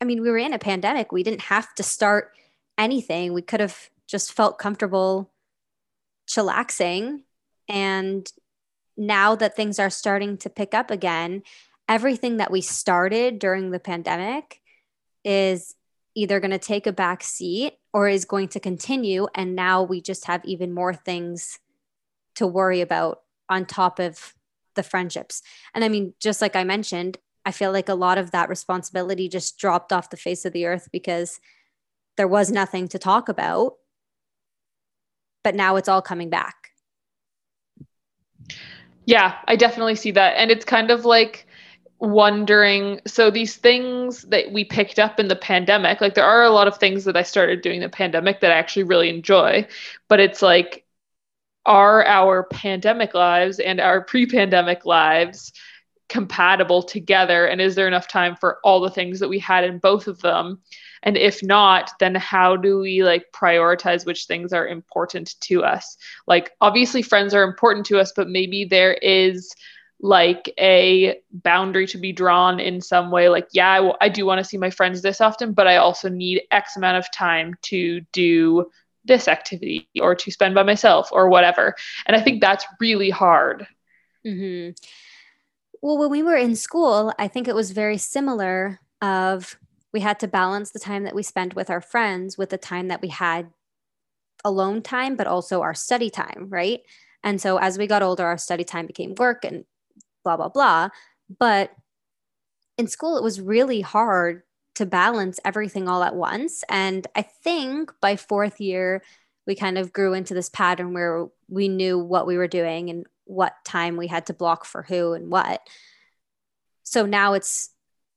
I 0.00 0.04
mean, 0.04 0.22
we 0.22 0.30
were 0.30 0.38
in 0.38 0.52
a 0.52 0.58
pandemic. 0.58 1.10
We 1.10 1.22
didn't 1.24 1.42
have 1.42 1.74
to 1.74 1.82
start 1.82 2.32
anything. 2.78 3.32
We 3.32 3.42
could 3.42 3.60
have 3.60 3.90
just 4.06 4.32
felt 4.32 4.58
comfortable 4.58 5.32
chillaxing 6.28 7.22
and 7.68 8.30
now 8.96 9.34
that 9.36 9.56
things 9.56 9.78
are 9.78 9.90
starting 9.90 10.36
to 10.38 10.50
pick 10.50 10.74
up 10.74 10.90
again, 10.90 11.42
everything 11.88 12.38
that 12.38 12.50
we 12.50 12.60
started 12.60 13.38
during 13.38 13.70
the 13.70 13.78
pandemic 13.78 14.60
is 15.24 15.74
either 16.14 16.40
going 16.40 16.50
to 16.50 16.58
take 16.58 16.86
a 16.86 16.92
back 16.92 17.22
seat 17.22 17.74
or 17.92 18.08
is 18.08 18.24
going 18.24 18.48
to 18.48 18.60
continue. 18.60 19.26
And 19.34 19.54
now 19.54 19.82
we 19.82 20.00
just 20.00 20.24
have 20.26 20.44
even 20.44 20.72
more 20.72 20.94
things 20.94 21.58
to 22.36 22.46
worry 22.46 22.80
about 22.80 23.20
on 23.48 23.66
top 23.66 23.98
of 23.98 24.34
the 24.74 24.82
friendships. 24.82 25.42
And 25.74 25.84
I 25.84 25.88
mean, 25.88 26.14
just 26.20 26.40
like 26.40 26.56
I 26.56 26.64
mentioned, 26.64 27.18
I 27.44 27.52
feel 27.52 27.70
like 27.70 27.88
a 27.88 27.94
lot 27.94 28.18
of 28.18 28.32
that 28.32 28.48
responsibility 28.48 29.28
just 29.28 29.58
dropped 29.58 29.92
off 29.92 30.10
the 30.10 30.16
face 30.16 30.44
of 30.44 30.52
the 30.52 30.66
earth 30.66 30.88
because 30.92 31.38
there 32.16 32.26
was 32.26 32.50
nothing 32.50 32.88
to 32.88 32.98
talk 32.98 33.28
about. 33.28 33.74
But 35.44 35.54
now 35.54 35.76
it's 35.76 35.88
all 35.88 36.02
coming 36.02 36.28
back. 36.28 36.70
Yeah, 39.06 39.36
I 39.46 39.56
definitely 39.56 39.94
see 39.94 40.10
that. 40.12 40.34
And 40.36 40.50
it's 40.50 40.64
kind 40.64 40.90
of 40.90 41.04
like 41.04 41.46
wondering 41.98 43.00
so 43.06 43.30
these 43.30 43.56
things 43.56 44.22
that 44.22 44.52
we 44.52 44.64
picked 44.64 44.98
up 44.98 45.18
in 45.18 45.28
the 45.28 45.36
pandemic, 45.36 46.00
like 46.00 46.14
there 46.14 46.24
are 46.24 46.42
a 46.42 46.50
lot 46.50 46.68
of 46.68 46.76
things 46.76 47.04
that 47.04 47.16
I 47.16 47.22
started 47.22 47.62
doing 47.62 47.80
the 47.80 47.88
pandemic 47.88 48.40
that 48.40 48.50
I 48.50 48.56
actually 48.56 48.82
really 48.82 49.08
enjoy, 49.08 49.66
but 50.08 50.20
it's 50.20 50.42
like 50.42 50.84
are 51.64 52.04
our 52.04 52.44
pandemic 52.44 53.14
lives 53.14 53.58
and 53.60 53.80
our 53.80 54.00
pre-pandemic 54.04 54.84
lives 54.84 55.52
compatible 56.08 56.82
together 56.82 57.46
and 57.46 57.60
is 57.60 57.74
there 57.74 57.88
enough 57.88 58.06
time 58.06 58.36
for 58.36 58.58
all 58.62 58.80
the 58.80 58.90
things 58.90 59.18
that 59.18 59.28
we 59.28 59.40
had 59.40 59.64
in 59.64 59.78
both 59.78 60.06
of 60.06 60.20
them 60.20 60.60
and 61.02 61.16
if 61.16 61.42
not 61.42 61.90
then 62.00 62.14
how 62.14 62.56
do 62.56 62.78
we 62.78 63.02
like 63.02 63.26
prioritize 63.32 64.06
which 64.06 64.26
things 64.26 64.52
are 64.52 64.66
important 64.66 65.34
to 65.40 65.64
us? 65.64 65.96
Like 66.26 66.52
obviously 66.60 67.02
friends 67.02 67.34
are 67.34 67.44
important 67.44 67.86
to 67.86 67.98
us 67.98 68.12
but 68.14 68.28
maybe 68.28 68.64
there 68.64 68.94
is 68.94 69.52
like 70.00 70.52
a 70.58 71.18
boundary 71.32 71.86
to 71.86 71.98
be 71.98 72.12
drawn 72.12 72.60
in 72.60 72.80
some 72.80 73.10
way. 73.10 73.28
Like 73.28 73.48
yeah 73.52 73.70
I, 73.70 73.76
w- 73.76 73.96
I 74.00 74.08
do 74.08 74.26
want 74.26 74.38
to 74.38 74.44
see 74.44 74.58
my 74.58 74.70
friends 74.70 75.02
this 75.02 75.20
often 75.20 75.52
but 75.52 75.66
i 75.66 75.76
also 75.76 76.08
need 76.08 76.42
x 76.50 76.76
amount 76.76 76.98
of 76.98 77.10
time 77.12 77.54
to 77.62 78.00
do 78.12 78.70
this 79.04 79.28
activity 79.28 79.88
or 80.00 80.14
to 80.16 80.30
spend 80.32 80.54
by 80.54 80.64
myself 80.64 81.08
or 81.12 81.28
whatever. 81.28 81.74
And 82.06 82.16
i 82.16 82.20
think 82.20 82.40
that's 82.40 82.66
really 82.80 83.10
hard. 83.10 83.66
Mm-hmm. 84.26 84.72
Well, 85.82 85.98
when 85.98 86.10
we 86.10 86.22
were 86.22 86.36
in 86.36 86.56
school, 86.56 87.12
I 87.18 87.28
think 87.28 87.46
it 87.46 87.54
was 87.54 87.70
very 87.70 87.98
similar 87.98 88.80
of 89.00 89.58
we 89.96 90.00
had 90.02 90.20
to 90.20 90.28
balance 90.28 90.72
the 90.72 90.78
time 90.78 91.04
that 91.04 91.14
we 91.14 91.22
spent 91.22 91.56
with 91.56 91.70
our 91.70 91.80
friends 91.80 92.36
with 92.36 92.50
the 92.50 92.58
time 92.58 92.88
that 92.88 93.00
we 93.00 93.08
had 93.08 93.48
alone 94.44 94.82
time, 94.82 95.16
but 95.16 95.26
also 95.26 95.62
our 95.62 95.72
study 95.72 96.10
time, 96.10 96.48
right? 96.50 96.82
And 97.24 97.40
so 97.40 97.56
as 97.56 97.78
we 97.78 97.86
got 97.86 98.02
older, 98.02 98.26
our 98.26 98.36
study 98.36 98.62
time 98.62 98.86
became 98.86 99.14
work 99.14 99.42
and 99.42 99.64
blah, 100.22 100.36
blah, 100.36 100.50
blah. 100.50 100.90
But 101.38 101.74
in 102.76 102.88
school, 102.88 103.16
it 103.16 103.22
was 103.22 103.40
really 103.40 103.80
hard 103.80 104.42
to 104.74 104.84
balance 104.84 105.40
everything 105.46 105.88
all 105.88 106.02
at 106.02 106.14
once. 106.14 106.62
And 106.68 107.06
I 107.16 107.22
think 107.22 107.90
by 108.02 108.16
fourth 108.16 108.60
year, 108.60 109.02
we 109.46 109.54
kind 109.54 109.78
of 109.78 109.94
grew 109.94 110.12
into 110.12 110.34
this 110.34 110.50
pattern 110.50 110.92
where 110.92 111.28
we 111.48 111.68
knew 111.68 111.98
what 111.98 112.26
we 112.26 112.36
were 112.36 112.48
doing 112.48 112.90
and 112.90 113.06
what 113.24 113.54
time 113.64 113.96
we 113.96 114.08
had 114.08 114.26
to 114.26 114.34
block 114.34 114.66
for 114.66 114.82
who 114.82 115.14
and 115.14 115.30
what. 115.30 115.66
So 116.82 117.06
now 117.06 117.32
it's 117.32 117.70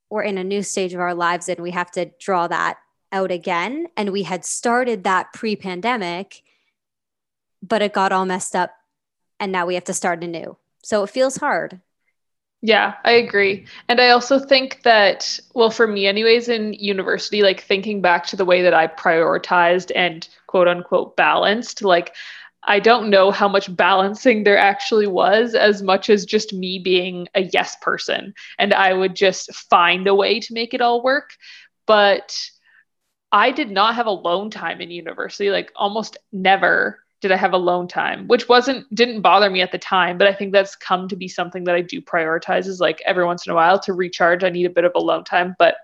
we're 0.10 0.24
in 0.24 0.38
a 0.38 0.44
new 0.44 0.63
stage 0.63 0.94
of 0.94 1.00
our 1.00 1.13
lives 1.13 1.50
and 1.50 1.60
we 1.60 1.72
have 1.72 1.92
to 1.92 2.12
draw 2.20 2.48
that 2.48 2.78
out 3.12 3.32
again. 3.32 3.88
And 3.96 4.12
we 4.12 4.24
had 4.24 4.46
started 4.46 5.04
that 5.04 5.34
pre 5.34 5.56
pandemic, 5.56 6.42
but 7.62 7.82
it 7.82 7.94
got 7.94 8.12
all 8.12 8.25
messed 8.25 8.56
up 8.56 8.72
and 9.39 9.51
now 9.51 9.66
we 9.66 9.75
have 9.75 9.86
to 9.86 9.94
start 9.94 10.24
anew. 10.24 10.58
So 10.84 11.04
it 11.04 11.10
feels 11.10 11.38
hard. 11.38 11.80
Yeah, 12.62 12.96
I 13.06 13.13
agree. 13.13 13.66
And 13.88 14.01
I 14.01 14.10
also 14.10 14.38
think 14.38 14.82
that, 14.84 15.39
well, 15.54 15.70
for 15.70 15.88
me, 15.88 16.08
anyways, 16.08 16.50
in 16.50 16.74
university, 16.74 17.42
like 17.42 17.62
thinking 17.62 18.01
back 18.01 18.25
to 18.28 18.36
the 18.36 18.44
way 18.44 18.62
that 18.63 18.74
I 18.74 18.88
prioritized 18.88 19.92
and 19.96 20.28
quote 20.48 20.68
unquote 20.68 21.16
balanced, 21.16 21.84
like 21.84 22.16
I 22.63 22.80
don't 22.80 23.10
know 23.10 23.32
how 23.32 23.48
much 23.48 23.74
balancing 23.75 24.44
there 24.44 24.58
actually 24.58 25.08
was 25.08 25.56
as 25.56 25.82
much 25.82 26.10
as 26.10 26.25
just 26.25 26.54
me 26.54 26.80
being 26.80 27.28
a 27.34 27.44
yes 27.44 27.78
person. 27.82 28.34
And 28.58 28.74
I 28.74 28.94
would 28.94 29.16
just 29.16 29.54
find 29.56 30.08
a 30.08 30.16
way 30.16 30.39
to 30.42 30.54
make 30.54 30.74
it 30.74 30.82
all 30.82 31.01
work. 31.01 31.32
But 31.88 32.38
I 33.32 33.51
did 33.51 33.72
not 33.72 33.96
have 33.96 34.08
alone 34.08 34.50
time 34.50 34.82
in 34.82 34.92
university, 34.92 35.50
like 35.50 35.72
almost 35.75 36.18
never 36.32 37.00
did 37.22 37.32
I 37.32 37.36
have 37.36 37.54
alone 37.54 37.88
time, 37.88 38.28
which 38.28 38.48
wasn't 38.48 38.94
didn't 38.96 39.22
bother 39.22 39.50
me 39.50 39.62
at 39.62 39.72
the 39.72 39.78
time, 39.78 40.18
but 40.18 40.28
I 40.28 40.34
think 40.34 40.54
that's 40.54 40.76
come 40.76 41.08
to 41.10 41.16
be 41.16 41.28
something 41.28 41.66
that 41.66 41.76
I 41.76 41.82
do 41.82 42.02
prioritize 42.02 42.66
is 42.66 42.80
like 42.80 43.02
every 43.06 43.26
once 43.26 43.46
in 43.46 43.52
a 43.52 43.56
while 43.56 43.80
to 43.82 43.94
recharge, 43.94 44.44
I 44.44 44.50
need 44.50 44.66
a 44.66 44.70
bit 44.70 44.86
of 44.86 44.94
alone 44.96 45.26
time. 45.26 45.56
But 45.60 45.76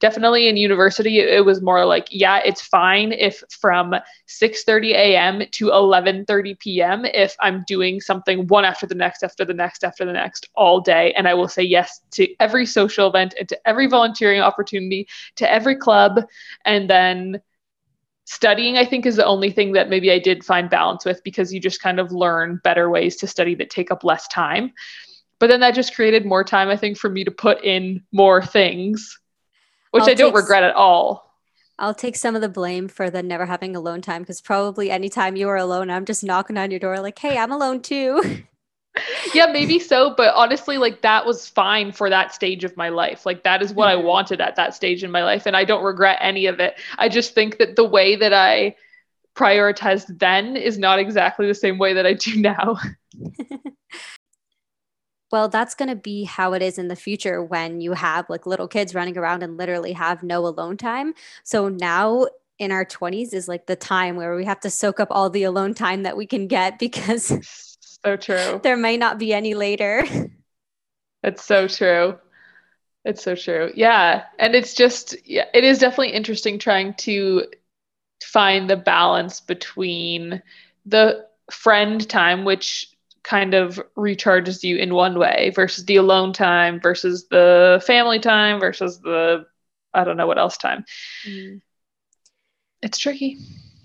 definitely 0.00 0.48
in 0.48 0.56
university, 0.56 1.18
it, 1.18 1.44
was 1.44 1.60
more 1.60 1.84
like, 1.84 2.08
yeah, 2.10 2.38
it's 2.38 2.62
fine 2.62 3.12
if 3.12 3.42
from 3.50 3.94
6:30 4.26 4.92
a.m. 4.92 5.42
to 5.52 5.66
11:30 5.66 6.58
p.m. 6.58 7.04
if 7.04 7.36
I'm 7.40 7.64
doing 7.66 8.00
something 8.00 8.46
one 8.46 8.64
after 8.64 8.86
the 8.86 8.94
next, 8.94 9.22
after 9.22 9.44
the 9.44 9.54
next, 9.54 9.84
after 9.84 10.04
the 10.06 10.12
next 10.12 10.48
all 10.54 10.80
day, 10.80 11.12
and 11.14 11.28
I 11.28 11.34
will 11.34 11.48
say 11.48 11.62
yes 11.62 12.00
to 12.12 12.26
every 12.40 12.64
social 12.64 13.08
event 13.08 13.34
and 13.38 13.48
to 13.48 13.68
every 13.68 13.88
volunteering 13.88 14.40
opportunity, 14.40 15.06
to 15.36 15.50
every 15.50 15.76
club, 15.76 16.24
and 16.64 16.88
then 16.88 17.42
studying 18.28 18.76
i 18.76 18.84
think 18.84 19.06
is 19.06 19.16
the 19.16 19.24
only 19.24 19.50
thing 19.50 19.72
that 19.72 19.88
maybe 19.88 20.12
i 20.12 20.18
did 20.18 20.44
find 20.44 20.68
balance 20.68 21.02
with 21.04 21.22
because 21.24 21.52
you 21.52 21.58
just 21.58 21.80
kind 21.80 21.98
of 21.98 22.12
learn 22.12 22.60
better 22.62 22.90
ways 22.90 23.16
to 23.16 23.26
study 23.26 23.54
that 23.54 23.70
take 23.70 23.90
up 23.90 24.04
less 24.04 24.28
time. 24.28 24.70
But 25.40 25.46
then 25.46 25.60
that 25.60 25.74
just 25.74 25.94
created 25.94 26.26
more 26.26 26.44
time 26.44 26.68
i 26.68 26.76
think 26.76 26.98
for 26.98 27.08
me 27.08 27.24
to 27.24 27.30
put 27.30 27.64
in 27.64 28.02
more 28.12 28.44
things 28.44 29.18
which 29.92 30.02
I'll 30.02 30.10
i 30.10 30.14
don't 30.14 30.34
regret 30.34 30.62
at 30.62 30.74
all. 30.74 31.26
I'll 31.78 31.94
take 31.94 32.16
some 32.16 32.34
of 32.34 32.42
the 32.42 32.48
blame 32.48 32.88
for 32.88 33.08
the 33.08 33.22
never 33.22 33.46
having 33.46 33.74
alone 33.74 34.02
time 34.02 34.22
because 34.22 34.42
probably 34.42 34.90
anytime 34.90 35.36
you 35.36 35.48
are 35.48 35.56
alone 35.56 35.90
i'm 35.90 36.04
just 36.04 36.22
knocking 36.22 36.58
on 36.58 36.70
your 36.70 36.80
door 36.80 37.00
like 37.00 37.18
hey 37.18 37.38
i'm 37.38 37.52
alone 37.52 37.80
too 37.80 38.44
yeah, 39.34 39.46
maybe 39.46 39.78
so. 39.78 40.14
But 40.16 40.34
honestly, 40.34 40.78
like 40.78 41.02
that 41.02 41.26
was 41.26 41.48
fine 41.48 41.92
for 41.92 42.10
that 42.10 42.34
stage 42.34 42.64
of 42.64 42.76
my 42.76 42.88
life. 42.88 43.26
Like 43.26 43.42
that 43.44 43.62
is 43.62 43.72
what 43.72 43.88
I 43.88 43.94
mm-hmm. 43.96 44.06
wanted 44.06 44.40
at 44.40 44.56
that 44.56 44.74
stage 44.74 45.04
in 45.04 45.10
my 45.10 45.22
life. 45.24 45.46
And 45.46 45.56
I 45.56 45.64
don't 45.64 45.84
regret 45.84 46.18
any 46.20 46.46
of 46.46 46.60
it. 46.60 46.74
I 46.98 47.08
just 47.08 47.34
think 47.34 47.58
that 47.58 47.76
the 47.76 47.84
way 47.84 48.16
that 48.16 48.32
I 48.32 48.76
prioritized 49.34 50.18
then 50.18 50.56
is 50.56 50.78
not 50.78 50.98
exactly 50.98 51.46
the 51.46 51.54
same 51.54 51.78
way 51.78 51.92
that 51.94 52.06
I 52.06 52.14
do 52.14 52.40
now. 52.40 52.78
well, 55.30 55.48
that's 55.48 55.74
going 55.74 55.88
to 55.88 55.96
be 55.96 56.24
how 56.24 56.54
it 56.54 56.62
is 56.62 56.78
in 56.78 56.88
the 56.88 56.96
future 56.96 57.42
when 57.42 57.80
you 57.80 57.92
have 57.92 58.28
like 58.28 58.46
little 58.46 58.68
kids 58.68 58.94
running 58.94 59.16
around 59.16 59.42
and 59.42 59.56
literally 59.56 59.92
have 59.92 60.22
no 60.22 60.46
alone 60.46 60.76
time. 60.76 61.14
So 61.44 61.68
now 61.68 62.26
in 62.58 62.72
our 62.72 62.84
20s 62.84 63.32
is 63.32 63.46
like 63.46 63.66
the 63.66 63.76
time 63.76 64.16
where 64.16 64.34
we 64.34 64.44
have 64.44 64.60
to 64.60 64.70
soak 64.70 64.98
up 64.98 65.08
all 65.12 65.30
the 65.30 65.44
alone 65.44 65.74
time 65.74 66.02
that 66.02 66.16
we 66.16 66.26
can 66.26 66.48
get 66.48 66.78
because 66.80 67.67
so 68.04 68.16
true. 68.16 68.60
There 68.62 68.76
may 68.76 68.96
not 68.96 69.18
be 69.18 69.32
any 69.32 69.54
later. 69.54 70.04
It's 71.24 71.44
so 71.44 71.66
true. 71.66 72.16
It's 73.04 73.22
so 73.24 73.34
true. 73.34 73.72
Yeah. 73.74 74.24
And 74.38 74.54
it's 74.54 74.74
just, 74.74 75.16
yeah, 75.26 75.46
it 75.52 75.64
is 75.64 75.78
definitely 75.78 76.12
interesting 76.12 76.58
trying 76.58 76.94
to 76.98 77.46
find 78.22 78.70
the 78.70 78.76
balance 78.76 79.40
between 79.40 80.42
the 80.86 81.26
friend 81.50 82.08
time, 82.08 82.44
which 82.44 82.88
kind 83.24 83.54
of 83.54 83.80
recharges 83.96 84.62
you 84.62 84.76
in 84.76 84.94
one 84.94 85.18
way, 85.18 85.50
versus 85.54 85.84
the 85.86 85.96
alone 85.96 86.32
time, 86.32 86.80
versus 86.80 87.26
the 87.28 87.82
family 87.84 88.20
time, 88.20 88.60
versus 88.60 89.00
the, 89.00 89.44
I 89.92 90.04
don't 90.04 90.16
know 90.16 90.26
what 90.26 90.38
else 90.38 90.56
time. 90.56 90.84
Mm. 91.26 91.60
It's 92.80 92.98
tricky 92.98 93.38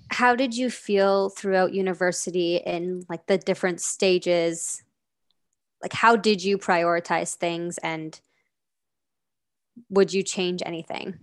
how 0.10 0.36
did 0.36 0.56
you 0.56 0.70
feel 0.70 1.30
throughout 1.30 1.74
university 1.74 2.58
in 2.58 3.04
like 3.10 3.26
the 3.28 3.38
different 3.38 3.82
stages? 3.82 4.84
Like 5.82 5.94
how 5.94 6.16
did 6.16 6.44
you 6.44 6.58
prioritize 6.58 7.36
things 7.36 7.78
and 7.80 8.20
would 9.90 10.14
you 10.14 10.24
change 10.24 10.62
anything? 10.66 11.20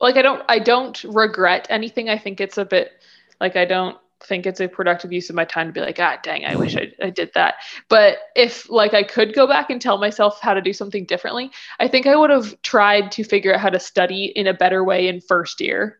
Like 0.00 0.16
i 0.16 0.22
don't 0.22 0.42
i 0.48 0.58
don't 0.58 1.02
regret 1.04 1.66
anything. 1.70 2.08
I 2.08 2.18
think 2.18 2.40
it's 2.40 2.58
a 2.58 2.64
bit 2.64 2.92
like 3.40 3.56
i 3.56 3.64
don't 3.64 3.96
think 4.20 4.46
it's 4.46 4.60
a 4.60 4.68
productive 4.68 5.12
use 5.12 5.28
of 5.28 5.36
my 5.36 5.44
time 5.44 5.66
to 5.68 5.72
be 5.72 5.80
like 5.80 5.98
ah 6.00 6.18
dang 6.22 6.44
i 6.46 6.56
wish 6.56 6.74
I, 6.74 6.90
I 7.02 7.10
did 7.10 7.30
that. 7.34 7.56
But 7.88 8.18
if 8.34 8.68
like 8.70 8.94
i 8.94 9.02
could 9.02 9.34
go 9.34 9.46
back 9.46 9.70
and 9.70 9.80
tell 9.80 9.98
myself 9.98 10.40
how 10.40 10.54
to 10.54 10.60
do 10.60 10.72
something 10.72 11.04
differently 11.04 11.50
i 11.80 11.88
think 11.88 12.06
i 12.06 12.16
would 12.16 12.30
have 12.30 12.60
tried 12.62 13.12
to 13.12 13.24
figure 13.24 13.54
out 13.54 13.60
how 13.60 13.70
to 13.70 13.80
study 13.80 14.24
in 14.24 14.46
a 14.46 14.54
better 14.54 14.82
way 14.82 15.08
in 15.08 15.20
first 15.20 15.60
year 15.60 15.98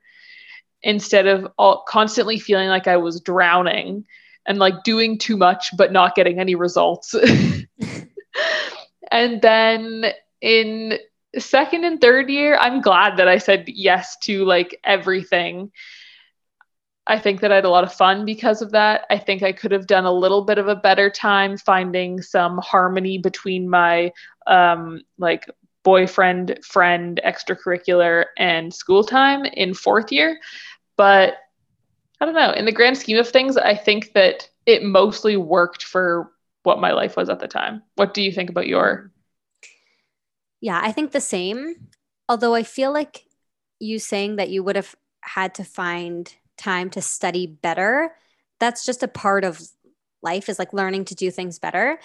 instead 0.83 1.27
of 1.27 1.49
all, 1.59 1.85
constantly 1.89 2.39
feeling 2.39 2.69
like 2.69 2.87
I 2.87 2.97
was 2.97 3.21
drowning 3.21 4.05
and 4.47 4.59
like 4.59 4.85
doing 4.85 5.19
too 5.19 5.37
much 5.37 5.71
but 5.77 5.93
not 5.93 6.15
getting 6.15 6.39
any 6.39 6.55
results. 6.55 7.15
and 9.11 9.41
then 9.43 10.07
in 10.41 10.99
second 11.39 11.85
and 11.85 12.01
third 12.01 12.31
year, 12.31 12.57
I'm 12.57 12.81
glad 12.81 13.17
that 13.19 13.29
I 13.29 13.39
said 13.39 13.65
yes 13.69 14.17
to 14.23 14.45
like 14.45 14.79
everything. 14.85 15.71
I 17.07 17.19
think 17.21 17.41
that 17.41 17.53
I 17.53 17.57
had 17.57 17.65
a 17.65 17.71
lot 17.71 17.85
of 17.85 17.93
fun 17.93 18.25
because 18.25 18.63
of 18.63 18.73
that. 18.73 19.07
I 19.11 19.19
think 19.19 19.43
I 19.43 19.53
could 19.53 19.71
have 19.71 19.87
done 19.87 20.07
a 20.07 20.13
little 20.13 20.45
bit 20.45 20.59
of 20.59 20.67
a 20.67 20.75
better 20.75 21.09
time 21.09 21.57
finding 21.57 22.21
some 22.21 22.59
harmony 22.59 23.19
between 23.19 23.69
my 23.69 24.13
um, 24.47 25.03
like 25.17 25.47
boyfriend, 25.87 26.59
friend, 26.63 27.21
extracurricular, 27.25 28.27
and 28.37 28.75
school 28.75 29.05
time 29.05 29.45
in 29.45 29.73
fourth 29.73 30.11
year 30.11 30.39
but 30.97 31.35
I 32.21 32.25
don't 32.25 32.35
know. 32.35 32.53
In 32.53 32.65
the 32.65 32.73
grand 32.73 32.97
scheme 32.97 33.19
of 33.19 33.29
things, 33.29 33.57
I 33.57 33.75
think 33.75 34.13
that 34.15 34.49
it 34.65 34.83
mostly 34.83 35.37
worked 35.37 35.85
for 35.85 36.33
what 36.63 36.81
my 36.81 36.93
life 36.93 37.17
was 37.17 37.29
at 37.29 37.41
the 37.41 37.49
time. 37.49 37.83
What 37.95 38.15
do 38.15 38.23
you 38.23 38.33
think 38.33 38.51
about 38.51 38.67
your? 38.67 39.13
Yeah, 40.61 40.81
I 40.83 40.93
think 40.93 41.13
the 41.13 41.21
same. 41.21 41.77
Although 42.29 42.55
I 42.55 42.63
feel 42.63 42.93
like 42.93 43.25
you 43.79 43.99
saying 43.99 44.37
that 44.37 44.49
you 44.49 44.65
would 44.65 44.77
have 44.77 44.95
had 45.21 45.55
to 45.57 45.65
find 45.65 46.35
time 46.57 46.89
to 46.91 47.03
study 47.03 47.47
better, 47.47 48.17
that's 48.59 48.87
just 48.87 49.03
a 49.03 49.09
part 49.09 49.45
of 49.45 49.61
life 50.23 50.49
is 50.49 50.59
like 50.59 50.73
learning 50.73 51.05
to 51.05 51.15
do 51.15 51.31
things 51.31 51.59
better. 51.59 51.99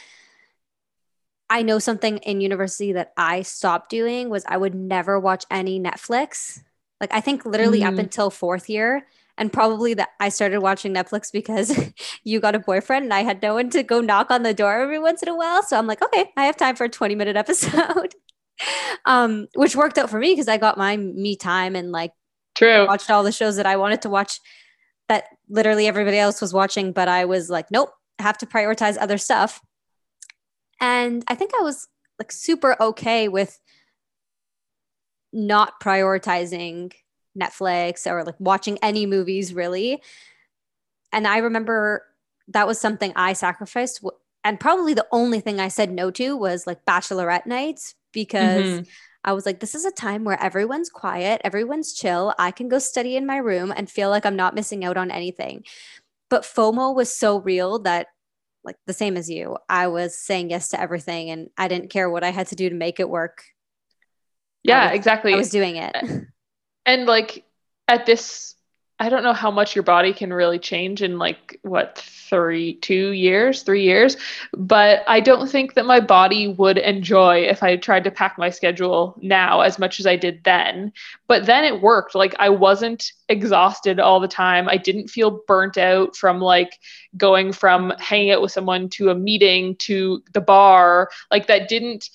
I 1.52 1.64
know 1.64 1.80
something 1.80 2.20
in 2.20 2.40
university 2.40 2.94
that 2.94 3.12
I 3.18 3.42
stopped 3.42 3.90
doing 3.90 4.30
was 4.30 4.46
I 4.48 4.56
would 4.56 4.74
never 4.74 5.20
watch 5.20 5.44
any 5.52 5.82
Netflix. 5.82 6.62
Like 7.02 7.14
I 7.14 7.20
think 7.20 7.46
literally 7.46 7.82
mm. 7.82 7.88
up 7.92 8.00
until 8.00 8.30
fourth 8.30 8.70
year, 8.70 9.06
and 9.38 9.52
probably 9.52 9.94
that 9.96 10.12
I 10.22 10.30
started 10.30 10.62
watching 10.62 10.94
Netflix 10.94 11.30
because 11.30 11.92
you 12.24 12.40
got 12.40 12.56
a 12.56 12.60
boyfriend 12.60 13.04
and 13.04 13.14
I 13.14 13.24
had 13.24 13.42
no 13.42 13.56
one 13.56 13.70
to 13.72 13.84
go 13.84 14.00
knock 14.00 14.32
on 14.32 14.44
the 14.44 14.54
door 14.54 14.80
every 14.80 14.98
once 14.98 15.22
in 15.24 15.28
a 15.28 15.36
while. 15.36 15.62
So 15.62 15.78
I'm 15.78 15.88
like, 15.88 16.02
okay, 16.02 16.32
I 16.38 16.46
have 16.46 16.56
time 16.56 16.78
for 16.78 16.86
a 16.86 16.90
20 16.90 17.16
minute 17.16 17.36
episode. 17.36 18.16
um, 19.06 19.48
which 19.56 19.76
worked 19.76 19.98
out 19.98 20.10
for 20.10 20.20
me 20.20 20.32
because 20.32 20.48
I 20.48 20.56
got 20.56 20.78
my 20.78 20.96
me 20.96 21.36
time 21.36 21.76
and 21.76 21.92
like 21.92 22.14
True. 22.56 22.88
watched 22.88 23.12
all 23.12 23.24
the 23.24 23.32
shows 23.34 23.58
that 23.58 23.66
I 23.66 23.76
wanted 23.76 24.04
to 24.04 24.10
watch 24.10 24.40
that 25.10 25.26
literally 25.50 25.86
everybody 25.86 26.18
else 26.18 26.40
was 26.40 26.54
watching, 26.54 26.94
but 26.94 27.10
I 27.10 27.26
was 27.26 27.50
like, 27.50 27.70
nope, 27.72 27.90
I 28.20 28.24
have 28.24 28.38
to 28.38 28.46
prioritize 28.46 28.96
other 28.98 29.18
stuff. 29.18 29.60
And 30.82 31.24
I 31.28 31.36
think 31.36 31.52
I 31.58 31.62
was 31.62 31.88
like 32.20 32.32
super 32.32 32.76
okay 32.82 33.28
with 33.28 33.60
not 35.32 35.80
prioritizing 35.82 36.92
Netflix 37.40 38.06
or 38.06 38.24
like 38.24 38.36
watching 38.40 38.78
any 38.82 39.06
movies 39.06 39.54
really. 39.54 40.02
And 41.14 41.28
I 41.28 41.38
remember 41.38 42.04
that 42.50 42.68
was 42.68 42.80
something 42.80 43.14
I 43.16 43.34
sacrificed. 43.34 44.04
And 44.44 44.60
probably 44.60 44.94
the 44.94 45.08
only 45.12 45.40
thing 45.40 45.60
I 45.60 45.68
said 45.68 45.92
no 45.92 46.12
to 46.12 46.36
was 46.36 46.68
like 46.68 46.84
bachelorette 46.86 47.46
nights 47.46 47.96
because 48.12 48.66
mm-hmm. 48.66 48.90
I 49.24 49.34
was 49.34 49.46
like, 49.46 49.60
this 49.60 49.76
is 49.76 49.86
a 49.86 49.92
time 49.92 50.24
where 50.24 50.42
everyone's 50.42 50.90
quiet, 50.90 51.42
everyone's 51.44 51.94
chill. 51.94 52.34
I 52.40 52.52
can 52.52 52.68
go 52.68 52.80
study 52.80 53.16
in 53.16 53.28
my 53.28 53.38
room 53.38 53.72
and 53.76 53.90
feel 53.90 54.10
like 54.10 54.26
I'm 54.26 54.36
not 54.36 54.56
missing 54.56 54.84
out 54.84 54.98
on 54.98 55.12
anything. 55.12 55.64
But 56.30 56.44
FOMO 56.44 56.96
was 56.96 57.16
so 57.16 57.40
real 57.40 57.80
that, 57.80 58.08
like, 58.64 58.78
the 58.86 58.94
same 58.94 59.18
as 59.18 59.30
you, 59.30 59.58
I 59.68 59.88
was 59.88 60.16
saying 60.16 60.50
yes 60.50 60.70
to 60.70 60.80
everything 60.80 61.30
and 61.30 61.50
I 61.58 61.68
didn't 61.68 61.90
care 61.90 62.10
what 62.10 62.24
I 62.24 62.30
had 62.30 62.48
to 62.48 62.56
do 62.56 62.70
to 62.70 62.76
make 62.76 63.00
it 63.00 63.10
work. 63.10 63.44
Yeah, 64.64 64.82
I 64.82 64.86
was, 64.88 64.96
exactly. 64.96 65.34
I 65.34 65.38
was 65.38 65.50
doing 65.50 65.78
it. 65.78 65.96
And 66.86 67.06
like 67.06 67.44
at 67.88 68.06
this 68.06 68.56
I 69.02 69.10
don't 69.10 69.24
know 69.24 69.34
how 69.34 69.50
much 69.50 69.76
your 69.76 69.82
body 69.82 70.14
can 70.14 70.32
really 70.32 70.60
change 70.60 71.02
in 71.02 71.18
like 71.18 71.60
what 71.64 71.98
three, 71.98 72.76
two 72.76 73.14
years, 73.14 73.64
three 73.64 73.82
years, 73.82 74.16
but 74.54 75.02
I 75.08 75.20
don't 75.20 75.50
think 75.50 75.74
that 75.74 75.88
my 75.88 76.00
body 76.00 76.50
would 76.50 76.78
enjoy 76.78 77.46
if 77.46 77.64
I 77.64 77.78
tried 77.78 78.04
to 78.04 78.12
pack 78.12 78.38
my 78.38 78.52
schedule 78.52 79.18
now 79.20 79.62
as 79.62 79.80
much 79.80 80.00
as 80.00 80.06
I 80.06 80.18
did 80.18 80.44
then. 80.44 80.94
But 81.28 81.48
then 81.48 81.66
it 81.66 81.82
worked. 81.82 82.14
Like 82.14 82.36
I 82.38 82.50
wasn't 82.50 83.12
exhausted 83.28 84.00
all 84.00 84.20
the 84.20 84.28
time. 84.28 84.70
I 84.70 84.78
didn't 84.78 85.08
feel 85.08 85.42
burnt 85.48 85.80
out 85.80 86.16
from 86.16 86.40
like 86.40 86.78
going 87.18 87.54
from 87.54 87.94
hanging 87.98 88.30
out 88.30 88.44
with 88.44 88.52
someone 88.52 88.88
to 88.90 89.10
a 89.10 89.16
meeting 89.16 89.78
to 89.78 90.22
the 90.32 90.42
bar. 90.42 91.10
Like 91.32 91.48
that 91.48 91.70
didn't 91.70 92.08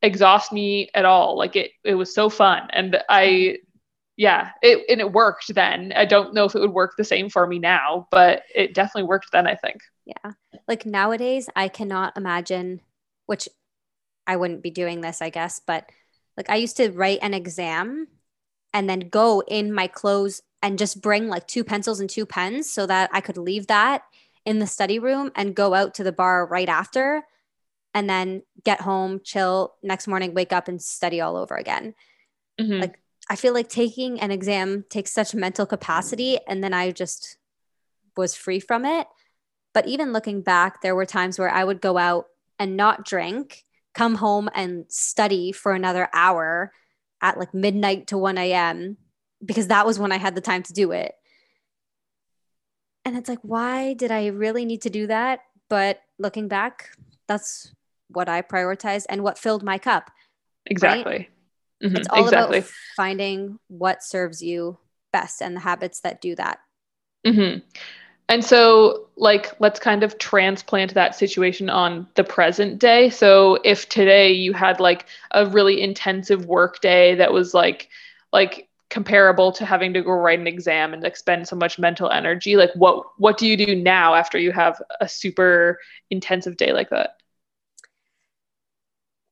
exhaust 0.00 0.50
me 0.50 0.88
at 0.94 1.04
all. 1.04 1.36
Like 1.36 1.56
it, 1.56 1.72
it 1.84 1.94
was 1.94 2.14
so 2.14 2.30
fun. 2.30 2.68
And 2.72 3.02
I, 3.10 3.58
yeah, 4.16 4.50
it, 4.62 4.84
and 4.88 5.00
it 5.00 5.12
worked 5.12 5.54
then. 5.54 5.92
I 5.94 6.04
don't 6.04 6.34
know 6.34 6.44
if 6.44 6.54
it 6.54 6.60
would 6.60 6.72
work 6.72 6.94
the 6.96 7.04
same 7.04 7.28
for 7.28 7.46
me 7.46 7.58
now, 7.58 8.06
but 8.10 8.42
it 8.54 8.74
definitely 8.74 9.08
worked 9.08 9.32
then, 9.32 9.46
I 9.46 9.56
think. 9.56 9.80
Yeah. 10.06 10.32
Like 10.68 10.86
nowadays, 10.86 11.48
I 11.56 11.68
cannot 11.68 12.16
imagine, 12.16 12.80
which 13.26 13.48
I 14.26 14.36
wouldn't 14.36 14.62
be 14.62 14.70
doing 14.70 15.00
this, 15.00 15.20
I 15.20 15.30
guess, 15.30 15.60
but 15.66 15.90
like 16.36 16.48
I 16.48 16.56
used 16.56 16.76
to 16.76 16.90
write 16.90 17.18
an 17.22 17.34
exam 17.34 18.08
and 18.72 18.88
then 18.88 19.08
go 19.08 19.42
in 19.46 19.72
my 19.72 19.86
clothes 19.86 20.42
and 20.62 20.78
just 20.78 21.02
bring 21.02 21.28
like 21.28 21.46
two 21.46 21.64
pencils 21.64 22.00
and 22.00 22.08
two 22.08 22.26
pens 22.26 22.70
so 22.70 22.86
that 22.86 23.10
I 23.12 23.20
could 23.20 23.36
leave 23.36 23.66
that 23.66 24.02
in 24.44 24.58
the 24.58 24.66
study 24.66 24.98
room 24.98 25.30
and 25.36 25.54
go 25.54 25.74
out 25.74 25.94
to 25.94 26.04
the 26.04 26.12
bar 26.12 26.46
right 26.46 26.68
after 26.68 27.22
and 27.94 28.10
then 28.10 28.42
get 28.64 28.80
home, 28.80 29.20
chill, 29.22 29.74
next 29.82 30.08
morning, 30.08 30.34
wake 30.34 30.52
up 30.52 30.68
and 30.68 30.82
study 30.82 31.20
all 31.20 31.36
over 31.36 31.54
again. 31.54 31.94
Mm-hmm. 32.60 32.80
Like 32.80 33.00
I 33.28 33.36
feel 33.36 33.54
like 33.54 33.68
taking 33.68 34.20
an 34.20 34.30
exam 34.30 34.84
takes 34.90 35.12
such 35.12 35.34
mental 35.34 35.66
capacity 35.66 36.38
and 36.46 36.62
then 36.62 36.74
I 36.74 36.90
just 36.90 37.38
was 38.16 38.34
free 38.34 38.60
from 38.60 38.84
it. 38.84 39.06
But 39.72 39.86
even 39.86 40.12
looking 40.12 40.42
back, 40.42 40.82
there 40.82 40.94
were 40.94 41.06
times 41.06 41.38
where 41.38 41.50
I 41.50 41.64
would 41.64 41.80
go 41.80 41.98
out 41.98 42.26
and 42.58 42.76
not 42.76 43.04
drink, 43.04 43.64
come 43.94 44.16
home 44.16 44.48
and 44.54 44.84
study 44.88 45.52
for 45.52 45.72
another 45.72 46.08
hour 46.12 46.72
at 47.20 47.38
like 47.38 47.54
midnight 47.54 48.06
to 48.08 48.18
1 48.18 48.38
a.m. 48.38 48.98
because 49.44 49.68
that 49.68 49.86
was 49.86 49.98
when 49.98 50.12
I 50.12 50.18
had 50.18 50.34
the 50.34 50.40
time 50.40 50.62
to 50.64 50.72
do 50.72 50.92
it. 50.92 51.14
And 53.04 53.16
it's 53.16 53.28
like, 53.28 53.40
why 53.42 53.94
did 53.94 54.10
I 54.10 54.28
really 54.28 54.64
need 54.64 54.82
to 54.82 54.90
do 54.90 55.06
that? 55.08 55.40
But 55.68 56.00
looking 56.18 56.48
back, 56.48 56.90
that's 57.26 57.72
what 58.08 58.28
I 58.28 58.42
prioritized 58.42 59.06
and 59.08 59.22
what 59.22 59.38
filled 59.38 59.62
my 59.62 59.78
cup. 59.78 60.10
Exactly. 60.66 61.12
Right? 61.12 61.30
Mm-hmm. 61.84 61.96
It's 61.96 62.08
all 62.08 62.24
exactly. 62.24 62.58
about 62.58 62.70
finding 62.96 63.58
what 63.68 64.02
serves 64.02 64.42
you 64.42 64.78
best 65.12 65.42
and 65.42 65.54
the 65.54 65.60
habits 65.60 66.00
that 66.00 66.20
do 66.20 66.34
that. 66.36 66.58
Mm-hmm. 67.26 67.58
And 68.28 68.42
so, 68.42 69.08
like, 69.16 69.52
let's 69.60 69.78
kind 69.78 70.02
of 70.02 70.18
transplant 70.18 70.94
that 70.94 71.14
situation 71.14 71.68
on 71.68 72.08
the 72.14 72.24
present 72.24 72.78
day. 72.78 73.10
So, 73.10 73.58
if 73.64 73.88
today 73.88 74.32
you 74.32 74.54
had 74.54 74.80
like 74.80 75.06
a 75.32 75.46
really 75.46 75.82
intensive 75.82 76.46
work 76.46 76.80
day 76.80 77.14
that 77.16 77.32
was 77.32 77.52
like, 77.52 77.90
like 78.32 78.68
comparable 78.88 79.52
to 79.52 79.66
having 79.66 79.92
to 79.92 80.02
go 80.02 80.12
write 80.12 80.38
an 80.38 80.46
exam 80.46 80.94
and 80.94 81.04
expend 81.04 81.48
so 81.48 81.56
much 81.56 81.78
mental 81.78 82.10
energy, 82.10 82.56
like, 82.56 82.70
what 82.74 83.04
what 83.18 83.36
do 83.36 83.46
you 83.46 83.58
do 83.58 83.74
now 83.76 84.14
after 84.14 84.38
you 84.38 84.52
have 84.52 84.80
a 85.00 85.08
super 85.08 85.78
intensive 86.10 86.56
day 86.56 86.72
like 86.72 86.88
that? 86.88 87.18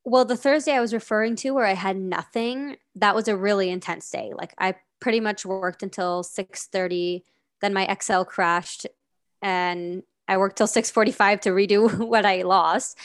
Well, 0.05 0.25
the 0.25 0.37
Thursday 0.37 0.73
I 0.73 0.81
was 0.81 0.93
referring 0.93 1.37
to 1.37 1.51
where 1.53 1.67
I 1.67 1.75
had 1.75 1.97
nothing, 1.97 2.77
that 2.97 3.15
was 3.15 3.29
a 3.29 3.37
really 3.37 3.71
intense 3.71 4.11
day. 4.11 4.33
Like 4.37 4.55
I 4.59 4.75
pretty 5.01 5.21
much 5.21 5.47
worked 5.47 5.83
until 5.83 6.23
6:30, 6.23 7.25
then 7.61 7.73
my 7.73 7.85
Excel 7.87 8.25
crashed 8.25 8.87
and 9.41 10.03
I 10.27 10.39
worked 10.39 10.57
till 10.57 10.67
6:45 10.67 11.41
to 11.43 11.51
redo 11.51 11.99
what 12.07 12.27
I 12.27 12.43
lost. 12.43 12.99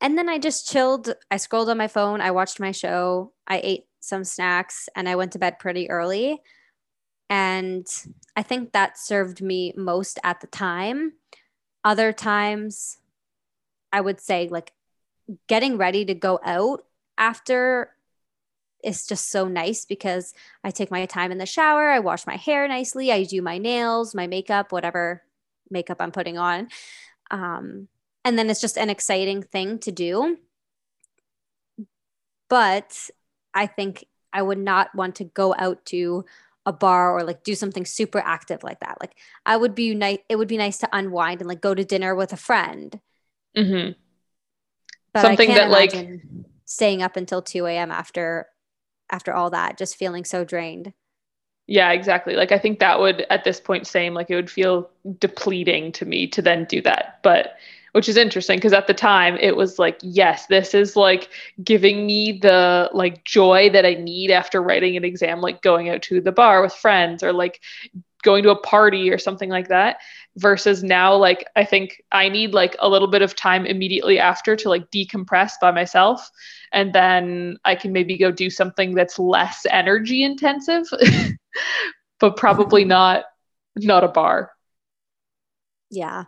And 0.00 0.18
then 0.18 0.28
I 0.28 0.38
just 0.38 0.68
chilled. 0.70 1.14
I 1.30 1.38
scrolled 1.38 1.70
on 1.70 1.78
my 1.78 1.88
phone, 1.88 2.20
I 2.20 2.30
watched 2.30 2.60
my 2.60 2.72
show, 2.72 3.32
I 3.46 3.60
ate 3.62 3.86
some 4.00 4.24
snacks 4.24 4.88
and 4.94 5.08
I 5.08 5.16
went 5.16 5.32
to 5.32 5.38
bed 5.38 5.58
pretty 5.58 5.90
early. 5.90 6.40
And 7.30 7.86
I 8.36 8.42
think 8.42 8.72
that 8.72 8.98
served 8.98 9.40
me 9.42 9.72
most 9.76 10.18
at 10.22 10.40
the 10.40 10.46
time. 10.46 11.14
Other 11.82 12.12
times 12.12 12.98
I 13.92 14.00
would 14.00 14.20
say 14.20 14.48
like 14.48 14.72
getting 15.46 15.76
ready 15.76 16.04
to 16.04 16.14
go 16.14 16.40
out 16.44 16.84
after 17.18 17.90
is 18.82 19.06
just 19.06 19.30
so 19.30 19.48
nice 19.48 19.84
because 19.84 20.34
I 20.62 20.70
take 20.70 20.90
my 20.90 21.06
time 21.06 21.32
in 21.32 21.38
the 21.38 21.46
shower, 21.46 21.88
I 21.88 21.98
wash 22.00 22.26
my 22.26 22.36
hair 22.36 22.68
nicely, 22.68 23.10
I 23.10 23.24
do 23.24 23.40
my 23.40 23.58
nails, 23.58 24.14
my 24.14 24.26
makeup, 24.26 24.72
whatever 24.72 25.22
makeup 25.70 25.96
I'm 26.00 26.12
putting 26.12 26.36
on. 26.36 26.68
Um, 27.30 27.88
and 28.24 28.38
then 28.38 28.50
it's 28.50 28.60
just 28.60 28.76
an 28.76 28.90
exciting 28.90 29.42
thing 29.42 29.78
to 29.80 29.92
do. 29.92 30.38
But 32.48 33.10
I 33.54 33.66
think 33.66 34.04
I 34.32 34.42
would 34.42 34.58
not 34.58 34.94
want 34.94 35.16
to 35.16 35.24
go 35.24 35.54
out 35.58 35.84
to 35.86 36.24
a 36.66 36.72
bar 36.72 37.16
or 37.16 37.22
like 37.22 37.42
do 37.42 37.54
something 37.54 37.84
super 37.84 38.18
active 38.18 38.62
like 38.62 38.80
that. 38.80 38.98
Like 39.00 39.16
I 39.44 39.56
would 39.56 39.74
be 39.74 39.94
nice. 39.94 40.18
It 40.28 40.36
would 40.36 40.48
be 40.48 40.56
nice 40.56 40.78
to 40.78 40.88
unwind 40.92 41.40
and 41.40 41.48
like 41.48 41.60
go 41.60 41.74
to 41.74 41.84
dinner 41.84 42.14
with 42.14 42.32
a 42.32 42.38
friend. 42.38 43.00
Mm-hmm. 43.56 43.92
But 45.14 45.22
something 45.22 45.48
that 45.50 45.70
like 45.70 45.94
staying 46.66 47.02
up 47.02 47.16
until 47.16 47.40
2 47.40 47.66
a.m. 47.66 47.90
after 47.90 48.46
after 49.10 49.32
all 49.32 49.50
that, 49.50 49.78
just 49.78 49.96
feeling 49.96 50.24
so 50.24 50.44
drained. 50.44 50.92
Yeah, 51.66 51.92
exactly. 51.92 52.34
Like 52.34 52.52
I 52.52 52.58
think 52.58 52.80
that 52.80 53.00
would 53.00 53.24
at 53.30 53.44
this 53.44 53.60
point 53.60 53.86
same 53.86 54.12
like 54.12 54.28
it 54.28 54.34
would 54.34 54.50
feel 54.50 54.90
depleting 55.18 55.92
to 55.92 56.04
me 56.04 56.26
to 56.28 56.42
then 56.42 56.64
do 56.64 56.82
that. 56.82 57.20
But 57.22 57.54
which 57.92 58.08
is 58.08 58.16
interesting 58.16 58.56
because 58.56 58.72
at 58.72 58.88
the 58.88 58.94
time 58.94 59.36
it 59.36 59.54
was 59.54 59.78
like 59.78 59.96
yes 60.02 60.46
this 60.46 60.74
is 60.74 60.96
like 60.96 61.28
giving 61.62 62.04
me 62.04 62.40
the 62.42 62.90
like 62.92 63.22
joy 63.22 63.70
that 63.70 63.86
i 63.86 63.94
need 63.94 64.32
after 64.32 64.60
writing 64.60 64.96
an 64.96 65.04
exam 65.04 65.40
like 65.40 65.62
going 65.62 65.88
out 65.88 66.02
to 66.02 66.20
the 66.20 66.32
bar 66.32 66.60
with 66.60 66.72
friends 66.72 67.22
or 67.22 67.32
like 67.32 67.60
going 68.24 68.42
to 68.42 68.50
a 68.50 68.60
party 68.60 69.10
or 69.10 69.18
something 69.18 69.48
like 69.48 69.68
that 69.68 69.98
versus 70.36 70.82
now 70.82 71.14
like 71.14 71.46
i 71.54 71.64
think 71.64 72.02
i 72.10 72.28
need 72.28 72.52
like 72.52 72.74
a 72.80 72.88
little 72.88 73.06
bit 73.06 73.22
of 73.22 73.36
time 73.36 73.64
immediately 73.66 74.18
after 74.18 74.56
to 74.56 74.68
like 74.68 74.90
decompress 74.90 75.52
by 75.60 75.70
myself 75.70 76.28
and 76.72 76.92
then 76.92 77.56
i 77.64 77.74
can 77.74 77.92
maybe 77.92 78.18
go 78.18 78.32
do 78.32 78.50
something 78.50 78.94
that's 78.94 79.18
less 79.18 79.64
energy 79.70 80.24
intensive 80.24 80.86
but 82.18 82.36
probably 82.36 82.84
not 82.96 83.24
not 83.76 84.04
a 84.04 84.08
bar. 84.08 84.52
Yeah. 85.90 86.24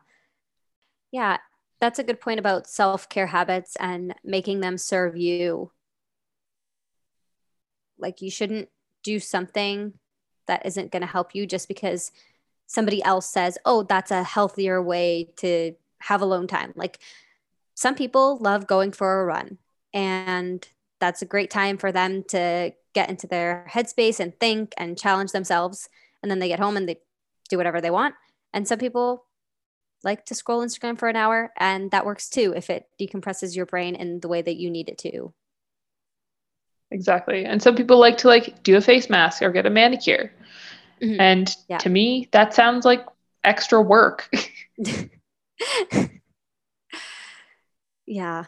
Yeah, 1.13 1.39
that's 1.81 1.99
a 1.99 2.05
good 2.05 2.21
point 2.21 2.41
about 2.41 2.67
self-care 2.67 3.29
habits 3.29 3.77
and 3.77 4.15
making 4.25 4.61
them 4.61 4.77
serve 4.79 5.17
you. 5.17 5.71
Like 7.99 8.21
you 8.21 8.31
shouldn't 8.31 8.69
do 9.03 9.21
something 9.21 9.95
that 10.47 10.65
isn't 10.67 10.93
going 10.93 11.03
to 11.03 11.07
help 11.07 11.35
you 11.35 11.47
just 11.47 11.69
because 11.69 12.13
somebody 12.67 13.03
else 13.03 13.29
says, 13.29 13.59
"Oh, 13.65 13.83
that's 13.83 14.11
a 14.11 14.23
healthier 14.23 14.83
way 14.83 15.33
to 15.37 15.75
have 16.01 16.23
alone 16.23 16.47
time." 16.47 16.73
Like 16.77 16.99
some 17.77 17.95
people 17.95 18.39
love 18.39 18.67
going 18.67 18.91
for 18.91 19.21
a 19.21 19.25
run 19.25 19.59
and 19.93 20.67
that's 20.99 21.23
a 21.23 21.27
great 21.27 21.51
time 21.51 21.77
for 21.77 21.93
them 21.93 22.25
to 22.25 22.73
get 22.95 23.11
into 23.11 23.27
their 23.27 23.67
headspace 23.71 24.19
and 24.19 24.39
think 24.41 24.73
and 24.79 24.99
challenge 24.99 25.33
themselves 25.33 25.89
and 26.23 26.31
then 26.31 26.39
they 26.39 26.49
get 26.49 26.59
home 26.59 26.77
and 26.77 26.89
they 26.89 26.99
do 27.49 27.59
whatever 27.59 27.81
they 27.81 27.91
want 27.91 28.15
and 28.53 28.67
some 28.67 28.79
people 28.79 29.25
like 30.03 30.25
to 30.25 30.35
scroll 30.35 30.65
instagram 30.65 30.99
for 30.99 31.09
an 31.09 31.17
hour 31.17 31.53
and 31.59 31.91
that 31.91 32.07
works 32.07 32.29
too 32.29 32.55
if 32.57 32.71
it 32.71 32.87
decompresses 32.99 33.55
your 33.55 33.67
brain 33.67 33.95
in 33.95 34.21
the 34.21 34.29
way 34.29 34.41
that 34.41 34.57
you 34.57 34.71
need 34.71 34.89
it 34.89 34.99
to 34.99 35.33
exactly. 36.91 37.45
And 37.45 37.63
some 37.63 37.75
people 37.75 37.99
like 37.99 38.19
to 38.19 38.29
like 38.29 38.63
do 38.63 38.77
a 38.77 38.81
face 38.81 39.11
mask 39.11 39.43
or 39.43 39.51
get 39.51 39.67
a 39.67 39.71
manicure. 39.71 40.33
Mm-hmm. 41.03 41.21
and 41.21 41.57
yeah. 41.69 41.77
to 41.77 41.91
me 41.91 42.27
that 42.33 42.55
sounds 42.55 42.87
like 42.87 43.05
extra 43.45 43.83
work. 43.83 44.31
Yeah. 48.07 48.45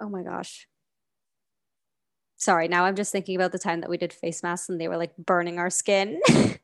Oh 0.00 0.08
my 0.08 0.22
gosh. 0.22 0.66
Sorry 2.38 2.68
now 2.68 2.84
i'm 2.84 2.96
just 2.96 3.12
thinking 3.12 3.34
about 3.34 3.52
the 3.52 3.58
time 3.58 3.80
that 3.80 3.88
we 3.88 3.96
did 3.96 4.12
face 4.12 4.42
masks 4.42 4.68
and 4.68 4.78
they 4.78 4.88
were 4.88 4.98
like 4.98 5.16
burning 5.16 5.58
our 5.58 5.70
skin. 5.70 6.20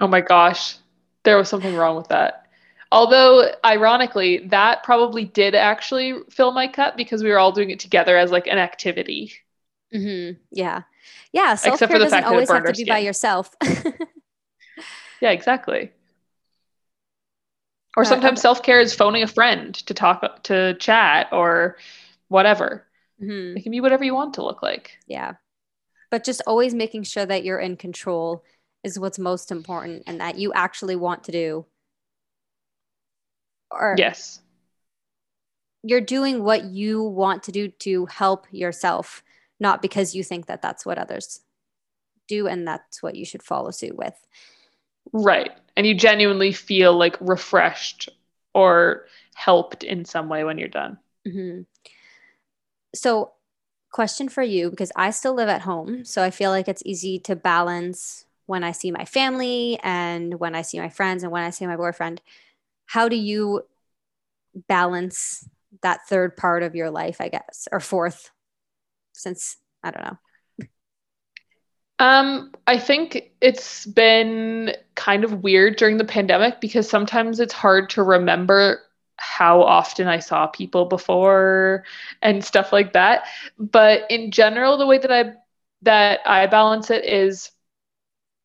Oh 0.00 0.08
my 0.08 0.20
gosh. 0.20 0.78
There 1.22 1.36
was 1.36 1.48
something 1.48 1.76
wrong 1.76 1.96
with 1.96 2.08
that. 2.08 2.46
Although 2.90 3.52
ironically 3.64 4.48
that 4.48 4.82
probably 4.82 5.26
did 5.26 5.54
actually 5.54 6.14
fill 6.28 6.50
my 6.50 6.66
cup 6.66 6.96
because 6.96 7.22
we 7.22 7.30
were 7.30 7.38
all 7.38 7.52
doing 7.52 7.70
it 7.70 7.78
together 7.78 8.16
as 8.16 8.32
like 8.32 8.48
an 8.48 8.58
activity 8.58 9.32
mm-hmm. 9.94 10.38
yeah 10.50 10.82
yeah 11.32 11.54
self-care 11.54 11.98
doesn't 11.98 12.24
always 12.24 12.50
have 12.50 12.64
to 12.64 12.72
be 12.72 12.84
by 12.84 12.98
yourself 12.98 13.54
yeah 15.20 15.30
exactly 15.30 15.90
or 17.96 18.04
sometimes 18.04 18.38
uh, 18.38 18.42
self-care 18.42 18.80
is 18.80 18.94
phoning 18.94 19.22
a 19.22 19.26
friend 19.26 19.74
to 19.74 19.92
talk 19.92 20.42
to 20.42 20.74
chat 20.74 21.28
or 21.30 21.76
whatever 22.28 22.86
Mm-hmm. 23.22 23.56
It 23.56 23.62
can 23.62 23.72
be 23.72 23.80
whatever 23.80 24.04
you 24.04 24.14
want 24.14 24.34
to 24.34 24.44
look 24.44 24.62
like. 24.62 24.98
Yeah. 25.06 25.34
But 26.10 26.24
just 26.24 26.42
always 26.46 26.74
making 26.74 27.04
sure 27.04 27.24
that 27.24 27.44
you're 27.44 27.60
in 27.60 27.76
control 27.76 28.44
is 28.82 28.98
what's 28.98 29.18
most 29.18 29.50
important 29.50 30.02
and 30.06 30.20
that 30.20 30.38
you 30.38 30.52
actually 30.52 30.96
want 30.96 31.24
to 31.24 31.32
do. 31.32 31.66
Or 33.70 33.94
yes. 33.96 34.40
You're 35.84 36.00
doing 36.00 36.42
what 36.42 36.64
you 36.64 37.02
want 37.02 37.44
to 37.44 37.52
do 37.52 37.68
to 37.68 38.06
help 38.06 38.46
yourself, 38.50 39.22
not 39.62 39.80
because 39.80 40.14
you 40.14 40.22
think 40.22 40.46
that 40.46 40.60
that's 40.60 40.84
what 40.84 40.98
others 40.98 41.40
do 42.28 42.46
and 42.46 42.68
that's 42.68 43.02
what 43.02 43.14
you 43.14 43.24
should 43.24 43.42
follow 43.42 43.70
suit 43.70 43.96
with. 43.96 44.14
Right. 45.12 45.50
And 45.76 45.86
you 45.86 45.94
genuinely 45.94 46.52
feel 46.52 46.92
like 46.96 47.16
refreshed 47.20 48.10
or 48.54 49.06
helped 49.34 49.82
in 49.82 50.04
some 50.04 50.28
way 50.28 50.44
when 50.44 50.58
you're 50.58 50.68
done. 50.68 50.98
Mm-hmm 51.26 51.62
so 52.94 53.32
question 53.90 54.28
for 54.28 54.42
you 54.42 54.70
because 54.70 54.92
I 54.96 55.10
still 55.10 55.34
live 55.34 55.48
at 55.48 55.62
home. 55.62 56.04
So 56.04 56.22
I 56.22 56.30
feel 56.30 56.50
like 56.50 56.68
it's 56.68 56.82
easy 56.84 57.18
to 57.20 57.36
balance 57.36 58.24
when 58.46 58.64
I 58.64 58.72
see 58.72 58.90
my 58.90 59.04
family 59.04 59.78
and 59.82 60.38
when 60.40 60.54
I 60.54 60.62
see 60.62 60.78
my 60.78 60.88
friends 60.88 61.22
and 61.22 61.32
when 61.32 61.42
I 61.42 61.50
see 61.50 61.66
my 61.66 61.76
boyfriend. 61.76 62.20
How 62.86 63.08
do 63.08 63.16
you 63.16 63.62
balance 64.68 65.48
that 65.82 66.06
third 66.08 66.36
part 66.36 66.62
of 66.62 66.74
your 66.74 66.90
life, 66.90 67.20
I 67.20 67.28
guess, 67.28 67.68
or 67.70 67.80
fourth, 67.80 68.30
since 69.12 69.56
I 69.82 69.90
don't 69.90 70.04
know. 70.04 70.18
Um, 71.98 72.52
I 72.66 72.78
think 72.78 73.30
it's 73.40 73.86
been 73.86 74.74
kind 74.96 75.24
of 75.24 75.42
weird 75.42 75.76
during 75.76 75.98
the 75.98 76.04
pandemic 76.04 76.60
because 76.60 76.88
sometimes 76.88 77.38
it's 77.38 77.52
hard 77.52 77.90
to 77.90 78.02
remember 78.02 78.82
how 79.16 79.62
often 79.62 80.08
I 80.08 80.18
saw 80.18 80.48
people 80.48 80.86
before 80.86 81.84
and 82.20 82.44
stuff 82.44 82.72
like 82.72 82.94
that. 82.94 83.26
But 83.58 84.02
in 84.10 84.32
general, 84.32 84.76
the 84.78 84.86
way 84.86 84.98
that 84.98 85.12
I 85.12 85.34
that 85.82 86.20
I 86.26 86.46
balance 86.48 86.90
it 86.90 87.04
is 87.04 87.52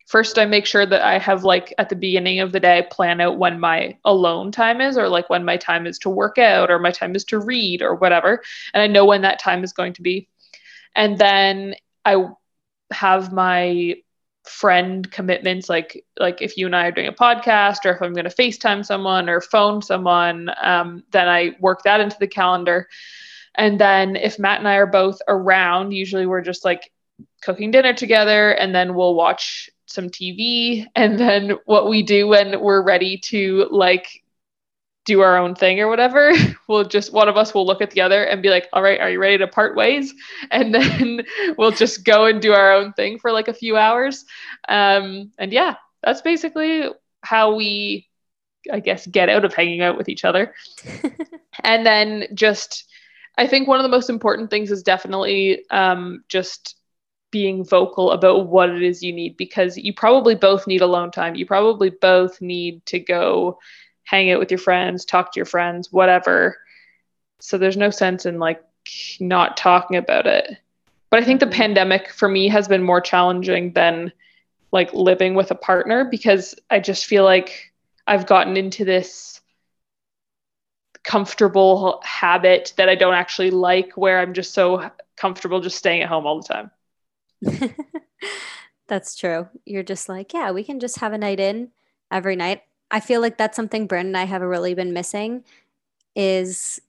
first 0.08 0.40
I 0.40 0.46
make 0.46 0.66
sure 0.66 0.86
that 0.86 1.02
I 1.02 1.18
have 1.20 1.44
like 1.44 1.74
at 1.78 1.90
the 1.90 1.96
beginning 1.96 2.40
of 2.40 2.52
the 2.52 2.60
day 2.60 2.88
plan 2.92 3.22
out 3.22 3.38
when 3.38 3.60
my 3.60 3.98
alone 4.06 4.52
time 4.52 4.82
is 4.82 4.98
or 4.98 5.10
like 5.10 5.30
when 5.30 5.46
my 5.46 5.58
time 5.58 5.86
is 5.86 6.00
to 6.00 6.10
work 6.10 6.38
out 6.38 6.72
or 6.72 6.80
my 6.80 6.92
time 6.92 7.16
is 7.16 7.26
to 7.26 7.40
read 7.40 7.82
or 7.82 7.96
whatever 7.96 8.42
and 8.74 8.82
I 8.82 8.88
know 8.88 9.06
when 9.06 9.22
that 9.24 9.40
time 9.40 9.64
is 9.64 9.74
going 9.74 9.94
to 9.94 10.02
be. 10.02 10.30
And 10.98 11.18
then 11.18 11.76
I 12.04 12.26
have 12.92 13.32
my 13.32 13.96
friend 14.44 15.10
commitments 15.12 15.68
like 15.68 16.06
like 16.18 16.42
if 16.42 16.58
you 16.58 16.66
and 16.66 16.76
I 16.76 16.88
are 16.88 16.92
doing 16.92 17.08
a 17.08 17.14
podcast 17.14 17.86
or 17.86 17.92
if 17.92 18.02
I'm 18.02 18.14
going 18.14 18.30
to 18.30 18.36
FaceTime 18.36 18.86
someone 18.86 19.30
or 19.30 19.42
phone 19.42 19.82
someone 19.82 20.50
um, 20.62 21.04
then 21.12 21.28
I 21.28 21.56
work 21.60 21.84
that 21.84 22.00
into 22.00 22.18
the 22.20 22.28
calendar. 22.28 22.88
And 23.56 23.80
then 23.80 24.16
if 24.16 24.40
Matt 24.40 24.60
and 24.60 24.68
I 24.68 24.76
are 24.76 24.88
both 24.88 25.20
around 25.28 25.92
usually 25.92 26.26
we're 26.26 26.42
just 26.42 26.66
like 26.66 26.92
cooking 27.42 27.72
dinner 27.72 27.94
together 27.94 28.52
and 28.52 28.74
then 28.74 28.96
we'll 28.96 29.16
watch 29.16 29.70
some 29.86 30.10
TV 30.10 30.86
and 30.96 31.20
then 31.20 31.58
what 31.66 31.90
we 31.90 32.02
do 32.04 32.28
when 32.28 32.60
we're 32.62 32.84
ready 32.84 33.18
to 33.26 33.68
like 33.70 34.24
do 35.08 35.22
our 35.22 35.38
own 35.38 35.56
thing 35.56 35.80
or 35.80 35.88
whatever, 35.88 36.34
we'll 36.68 36.84
just 36.84 37.14
one 37.14 37.30
of 37.30 37.38
us 37.38 37.54
will 37.54 37.66
look 37.66 37.82
at 37.82 37.92
the 37.92 38.02
other 38.02 38.26
and 38.26 38.44
be 38.44 38.50
like, 38.50 38.68
"All 38.74 38.84
right, 38.84 39.00
are 39.00 39.10
you 39.10 39.20
ready 39.20 39.40
to 39.40 39.48
part 39.48 39.76
ways?" 39.76 40.14
And 40.52 40.76
then 40.76 41.26
we'll 41.58 41.72
just 41.72 42.04
go 42.04 42.26
and 42.26 42.42
do 42.42 42.54
our 42.54 42.74
own 42.74 42.94
thing 42.94 43.18
for 43.18 43.32
like 43.32 43.48
a 43.48 43.54
few 43.54 43.78
hours. 43.78 44.26
Um, 44.68 45.32
and 45.40 45.52
yeah, 45.52 45.76
that's 46.04 46.22
basically 46.22 46.90
how 47.22 47.56
we, 47.56 48.08
I 48.72 48.82
guess, 48.82 49.08
get 49.08 49.30
out 49.30 49.46
of 49.46 49.54
hanging 49.54 49.82
out 49.82 49.98
with 49.98 50.10
each 50.10 50.26
other. 50.26 50.54
and 51.64 51.86
then 51.86 52.28
just, 52.34 52.86
I 53.38 53.48
think 53.48 53.68
one 53.68 53.80
of 53.80 53.84
the 53.84 53.90
most 53.98 54.10
important 54.10 54.50
things 54.50 54.72
is 54.72 54.84
definitely 54.84 55.64
um, 55.70 56.24
just 56.28 56.76
being 57.32 57.64
vocal 57.66 58.12
about 58.12 58.48
what 58.48 58.70
it 58.70 58.84
is 58.84 59.04
you 59.04 59.14
need 59.14 59.38
because 59.38 59.78
you 59.78 59.94
probably 59.94 60.36
both 60.36 60.68
need 60.68 60.82
alone 60.82 61.12
time. 61.12 61.36
You 61.36 61.46
probably 61.46 61.90
both 61.90 62.42
need 62.42 62.86
to 62.88 63.00
go 63.00 63.60
hang 64.08 64.32
out 64.32 64.40
with 64.40 64.50
your 64.50 64.58
friends, 64.58 65.04
talk 65.04 65.34
to 65.34 65.38
your 65.38 65.46
friends, 65.46 65.92
whatever. 65.92 66.58
So 67.40 67.58
there's 67.58 67.76
no 67.76 67.90
sense 67.90 68.26
in 68.26 68.40
like 68.40 68.64
not 69.20 69.58
talking 69.58 69.98
about 69.98 70.26
it. 70.26 70.58
But 71.10 71.22
I 71.22 71.26
think 71.26 71.42
the 71.42 71.46
mm-hmm. 71.46 71.56
pandemic 71.56 72.12
for 72.12 72.30
me 72.30 72.48
has 72.48 72.70
been 72.70 72.84
more 72.84 73.02
challenging 73.02 73.74
than 73.74 74.14
like 74.72 74.94
living 74.94 75.36
with 75.36 75.52
a 75.52 75.56
partner 75.56 76.06
because 76.06 76.56
I 76.70 76.80
just 76.80 77.06
feel 77.06 77.26
like 77.26 77.74
I've 78.08 78.26
gotten 78.26 78.56
into 78.56 78.86
this 78.86 79.42
comfortable 81.04 82.02
habit 82.04 82.74
that 82.78 82.88
I 82.88 82.96
don't 82.96 83.14
actually 83.14 83.52
like 83.52 83.98
where 83.98 84.20
I'm 84.20 84.34
just 84.34 84.54
so 84.54 84.90
comfortable 85.18 85.60
just 85.60 85.78
staying 85.78 86.02
at 86.02 86.10
home 86.10 86.26
all 86.26 86.42
the 86.42 86.48
time. 86.48 86.72
That's 88.88 89.18
true. 89.18 89.50
You're 89.66 89.84
just 89.84 90.08
like, 90.08 90.34
yeah, 90.34 90.52
we 90.52 90.64
can 90.64 90.80
just 90.80 91.00
have 91.00 91.12
a 91.12 91.18
night 91.18 91.42
in 91.42 91.72
every 92.10 92.38
night. 92.38 92.64
I 92.90 93.00
feel 93.00 93.22
like 93.22 93.38
that's 93.38 93.56
something 93.56 93.88
Brandon 93.88 94.16
and 94.16 94.18
I 94.18 94.26
have 94.26 94.42
really 94.42 94.74
been 94.74 94.94
missing 94.94 95.44
is 96.16 96.80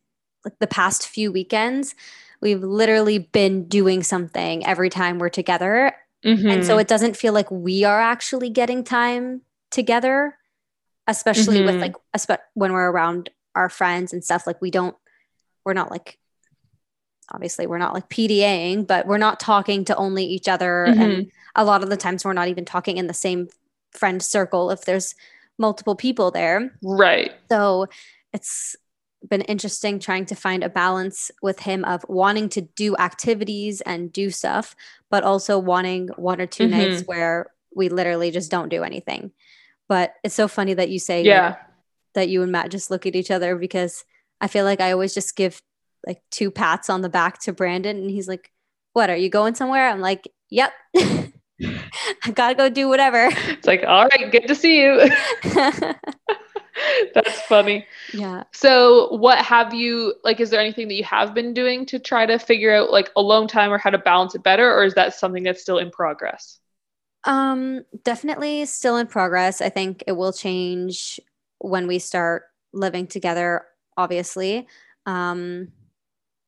like 0.44 0.58
the 0.58 0.66
past 0.66 1.06
few 1.06 1.32
weekends. 1.32 1.94
We've 2.40 2.62
literally 2.62 3.18
been 3.18 3.64
doing 3.64 4.02
something 4.02 4.64
every 4.64 4.90
time 4.90 5.18
we're 5.18 5.28
together. 5.28 5.92
Mm-hmm. 6.24 6.48
And 6.48 6.64
so 6.64 6.72
mm-hmm. 6.72 6.80
it 6.80 6.88
doesn't 6.88 7.16
feel 7.16 7.32
like 7.32 7.50
we 7.50 7.84
are 7.84 8.00
actually 8.00 8.50
getting 8.50 8.84
time 8.84 9.42
together, 9.70 10.36
especially 11.06 11.58
mm-hmm. 11.58 11.66
with 11.66 11.80
like 11.80 12.38
when 12.54 12.72
we're 12.72 12.90
around 12.90 13.30
our 13.54 13.68
friends 13.68 14.12
and 14.12 14.24
stuff. 14.24 14.46
Like 14.46 14.62
we 14.62 14.70
don't, 14.70 14.96
we're 15.64 15.74
not 15.74 15.90
like, 15.90 16.18
obviously 17.30 17.66
we're 17.66 17.78
not 17.78 17.92
like 17.92 18.08
PDAing, 18.08 18.86
but 18.86 19.06
we're 19.06 19.18
not 19.18 19.40
talking 19.40 19.84
to 19.86 19.96
only 19.96 20.24
each 20.24 20.48
other. 20.48 20.86
Mm-hmm. 20.88 21.00
And 21.00 21.32
a 21.56 21.64
lot 21.64 21.82
of 21.82 21.90
the 21.90 21.96
times 21.96 22.24
we're 22.24 22.32
not 22.32 22.48
even 22.48 22.64
talking 22.64 22.96
in 22.96 23.08
the 23.08 23.14
same 23.14 23.48
friend 23.90 24.22
circle. 24.22 24.70
If 24.70 24.84
there's 24.84 25.14
multiple 25.58 25.96
people 25.96 26.30
there. 26.30 26.72
Right. 26.82 27.32
So 27.50 27.86
it's 28.32 28.76
been 29.28 29.42
interesting 29.42 29.98
trying 29.98 30.26
to 30.26 30.34
find 30.34 30.62
a 30.62 30.68
balance 30.68 31.30
with 31.42 31.60
him 31.60 31.84
of 31.84 32.04
wanting 32.08 32.48
to 32.50 32.60
do 32.60 32.96
activities 32.96 33.80
and 33.80 34.12
do 34.12 34.30
stuff, 34.30 34.76
but 35.10 35.24
also 35.24 35.58
wanting 35.58 36.08
one 36.16 36.40
or 36.40 36.46
2 36.46 36.64
mm-hmm. 36.64 36.72
nights 36.72 37.02
where 37.02 37.50
we 37.74 37.88
literally 37.88 38.30
just 38.30 38.50
don't 38.50 38.68
do 38.68 38.84
anything. 38.84 39.32
But 39.88 40.14
it's 40.22 40.34
so 40.34 40.48
funny 40.48 40.74
that 40.74 40.90
you 40.90 40.98
say 40.98 41.22
yeah. 41.22 41.48
Like, 41.48 41.58
that 42.14 42.28
you 42.28 42.42
and 42.42 42.50
Matt 42.50 42.70
just 42.70 42.90
look 42.90 43.06
at 43.06 43.14
each 43.14 43.30
other 43.30 43.54
because 43.56 44.04
I 44.40 44.48
feel 44.48 44.64
like 44.64 44.80
I 44.80 44.92
always 44.92 45.14
just 45.14 45.36
give 45.36 45.62
like 46.06 46.22
two 46.30 46.50
pats 46.50 46.88
on 46.88 47.02
the 47.02 47.08
back 47.08 47.38
to 47.40 47.52
Brandon 47.52 47.96
and 47.96 48.10
he's 48.10 48.28
like, 48.28 48.50
What 48.92 49.10
are 49.10 49.16
you 49.16 49.28
going 49.28 49.54
somewhere? 49.54 49.88
I'm 49.88 50.00
like, 50.00 50.28
Yep. 50.50 50.72
I 51.62 52.30
gotta 52.34 52.54
go 52.54 52.68
do 52.68 52.88
whatever. 52.88 53.30
It's 53.32 53.66
like, 53.66 53.84
all 53.86 54.06
right, 54.06 54.30
good 54.30 54.46
to 54.48 54.54
see 54.54 54.80
you. 54.82 55.10
That's 57.14 57.40
funny. 57.42 57.84
Yeah. 58.12 58.44
So, 58.52 59.08
what 59.16 59.38
have 59.38 59.74
you 59.74 60.14
like? 60.22 60.38
Is 60.38 60.50
there 60.50 60.60
anything 60.60 60.86
that 60.88 60.94
you 60.94 61.04
have 61.04 61.34
been 61.34 61.52
doing 61.52 61.84
to 61.86 61.98
try 61.98 62.26
to 62.26 62.38
figure 62.38 62.72
out 62.72 62.90
like 62.90 63.10
alone 63.16 63.48
time 63.48 63.72
or 63.72 63.78
how 63.78 63.90
to 63.90 63.98
balance 63.98 64.34
it 64.34 64.44
better, 64.44 64.72
or 64.72 64.84
is 64.84 64.94
that 64.94 65.14
something 65.14 65.42
that's 65.42 65.60
still 65.60 65.78
in 65.78 65.90
progress? 65.90 66.60
Um, 67.24 67.84
definitely 68.04 68.64
still 68.66 68.96
in 68.96 69.08
progress. 69.08 69.60
I 69.60 69.70
think 69.70 70.04
it 70.06 70.12
will 70.12 70.32
change 70.32 71.18
when 71.58 71.88
we 71.88 71.98
start 71.98 72.44
living 72.72 73.08
together, 73.08 73.64
obviously. 73.96 74.68
Um, 75.04 75.72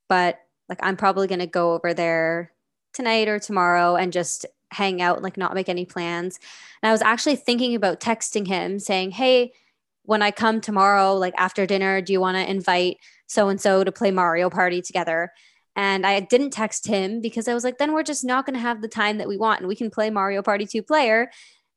but 0.09 0.39
like 0.69 0.79
I'm 0.83 0.97
probably 0.97 1.27
gonna 1.27 1.49
go 1.49 1.75
over 1.75 1.93
there 1.93 2.53
tonight 2.93 3.27
or 3.27 3.41
tomorrow 3.41 3.97
and 3.97 4.13
just 4.13 4.47
hang 4.71 5.03
out, 5.03 5.23
like 5.23 5.37
not 5.37 5.55
make 5.55 5.69
any 5.69 5.85
plans. 5.85 6.39
And 6.83 6.89
I 6.89 6.93
was 6.93 7.03
actually 7.03 7.37
thinking 7.37 7.75
about 7.75 8.01
texting 8.01 8.47
him 8.47 8.79
saying, 8.79 9.13
Hey, 9.13 9.53
when 10.05 10.23
I 10.23 10.31
come 10.31 10.61
tomorrow, 10.61 11.15
like 11.15 11.35
after 11.37 11.67
dinner, 11.67 12.01
do 12.01 12.13
you 12.13 12.21
want 12.21 12.37
to 12.37 12.51
invite 12.51 12.99
so 13.27 13.49
and 13.49 13.61
so 13.61 13.85
to 13.85 13.93
play 13.93 14.11
Mario 14.11 14.51
Party 14.51 14.83
together? 14.83 15.33
And 15.77 16.05
I 16.05 16.21
didn't 16.21 16.51
text 16.51 16.87
him 16.87 17.21
because 17.21 17.47
I 17.47 17.55
was 17.55 17.65
like, 17.65 17.79
then 17.79 17.93
we're 17.93 18.03
just 18.03 18.25
not 18.25 18.45
going 18.45 18.55
to 18.55 18.61
have 18.61 18.83
the 18.83 18.89
time 18.89 19.19
that 19.19 19.29
we 19.29 19.37
want. 19.37 19.61
And 19.61 19.69
we 19.69 19.77
can 19.77 19.91
play 19.91 20.11
Mario 20.11 20.43
Party 20.43 20.67
2 20.67 20.83
player 20.83 21.31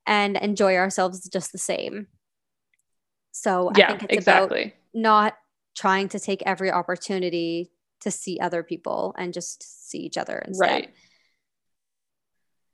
and 0.05 0.35
enjoy 0.37 0.75
ourselves 0.75 1.27
just 1.29 1.51
the 1.51 1.57
same. 1.57 2.07
So 3.31 3.71
yeah, 3.75 3.85
I 3.85 3.89
think 3.89 4.03
it's 4.03 4.13
exactly. 4.13 4.61
about 4.61 4.73
not 4.93 5.37
trying 5.75 6.09
to 6.09 6.19
take 6.19 6.43
every 6.45 6.71
opportunity 6.71 7.71
to 8.01 8.11
see 8.11 8.39
other 8.39 8.63
people 8.63 9.15
and 9.17 9.33
just 9.33 9.89
see 9.89 9.99
each 9.99 10.17
other 10.17 10.43
instead. 10.45 10.69
Right. 10.69 10.93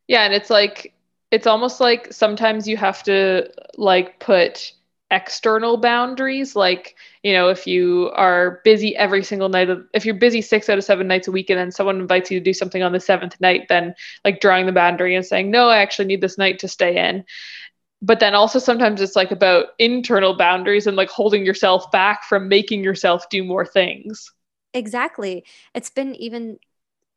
Yeah. 0.10 0.24
And 0.26 0.34
it's 0.34 0.50
like, 0.50 0.93
it's 1.32 1.48
almost 1.48 1.80
like 1.80 2.12
sometimes 2.12 2.67
you 2.67 2.76
have 2.76 3.04
to 3.04 3.50
like 3.78 4.19
put 4.19 4.74
external 5.12 5.78
boundaries 5.78 6.56
like 6.56 6.95
you 7.24 7.34
know 7.34 7.50
if 7.50 7.65
you 7.65 8.12
are 8.13 8.62
busy 8.63 8.95
every 8.95 9.24
single 9.24 9.50
night 9.50 9.67
of, 9.67 9.84
if 9.91 10.06
you're 10.06 10.13
busy 10.13 10.39
six 10.39 10.69
out 10.69 10.78
of 10.78 10.84
seven 10.84 11.08
nights 11.08 11.28
a 11.28 11.32
week 11.32 11.50
and 11.50 11.58
then 11.58 11.72
someone 11.72 12.00
invites 12.00 12.30
you 12.30 12.39
to 12.39 12.43
do 12.43 12.54
something 12.54 12.84
on 12.84 12.91
the 12.91 13.00
seventh 13.00 13.36
night 13.41 13.65
then 13.69 13.95
like 14.24 14.39
drawing 14.39 14.67
the 14.67 14.72
boundary 14.72 15.15
and 15.15 15.26
saying 15.26 15.50
no 15.50 15.67
i 15.67 15.80
actually 15.80 16.06
need 16.06 16.22
this 16.22 16.38
night 16.38 16.60
to 16.60 16.67
stay 16.67 16.95
in 17.10 17.26
but 18.04 18.19
then 18.19 18.36
also 18.36 18.60
sometimes 18.60 19.02
it's 19.02 19.15
like 19.15 19.32
about 19.32 19.69
internal 19.80 20.38
boundaries 20.38 20.86
and 20.86 20.95
like 20.95 21.10
holding 21.10 21.43
yourself 21.43 21.89
back 21.89 22.24
from 22.24 22.48
making 22.48 22.84
yourself 22.84 23.28
do 23.30 23.43
more 23.43 23.65
things 23.65 24.32
exactly 24.76 25.43
it's 25.74 25.89
been 25.89 26.13
even 26.15 26.60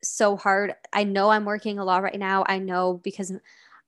so 0.03 0.35
hard 0.35 0.73
i 0.91 1.03
know 1.03 1.29
i'm 1.29 1.45
working 1.45 1.79
a 1.79 1.85
lot 1.85 2.03
right 2.03 2.19
now 2.19 2.43
i 2.47 2.59
know 2.59 2.99
because 3.03 3.31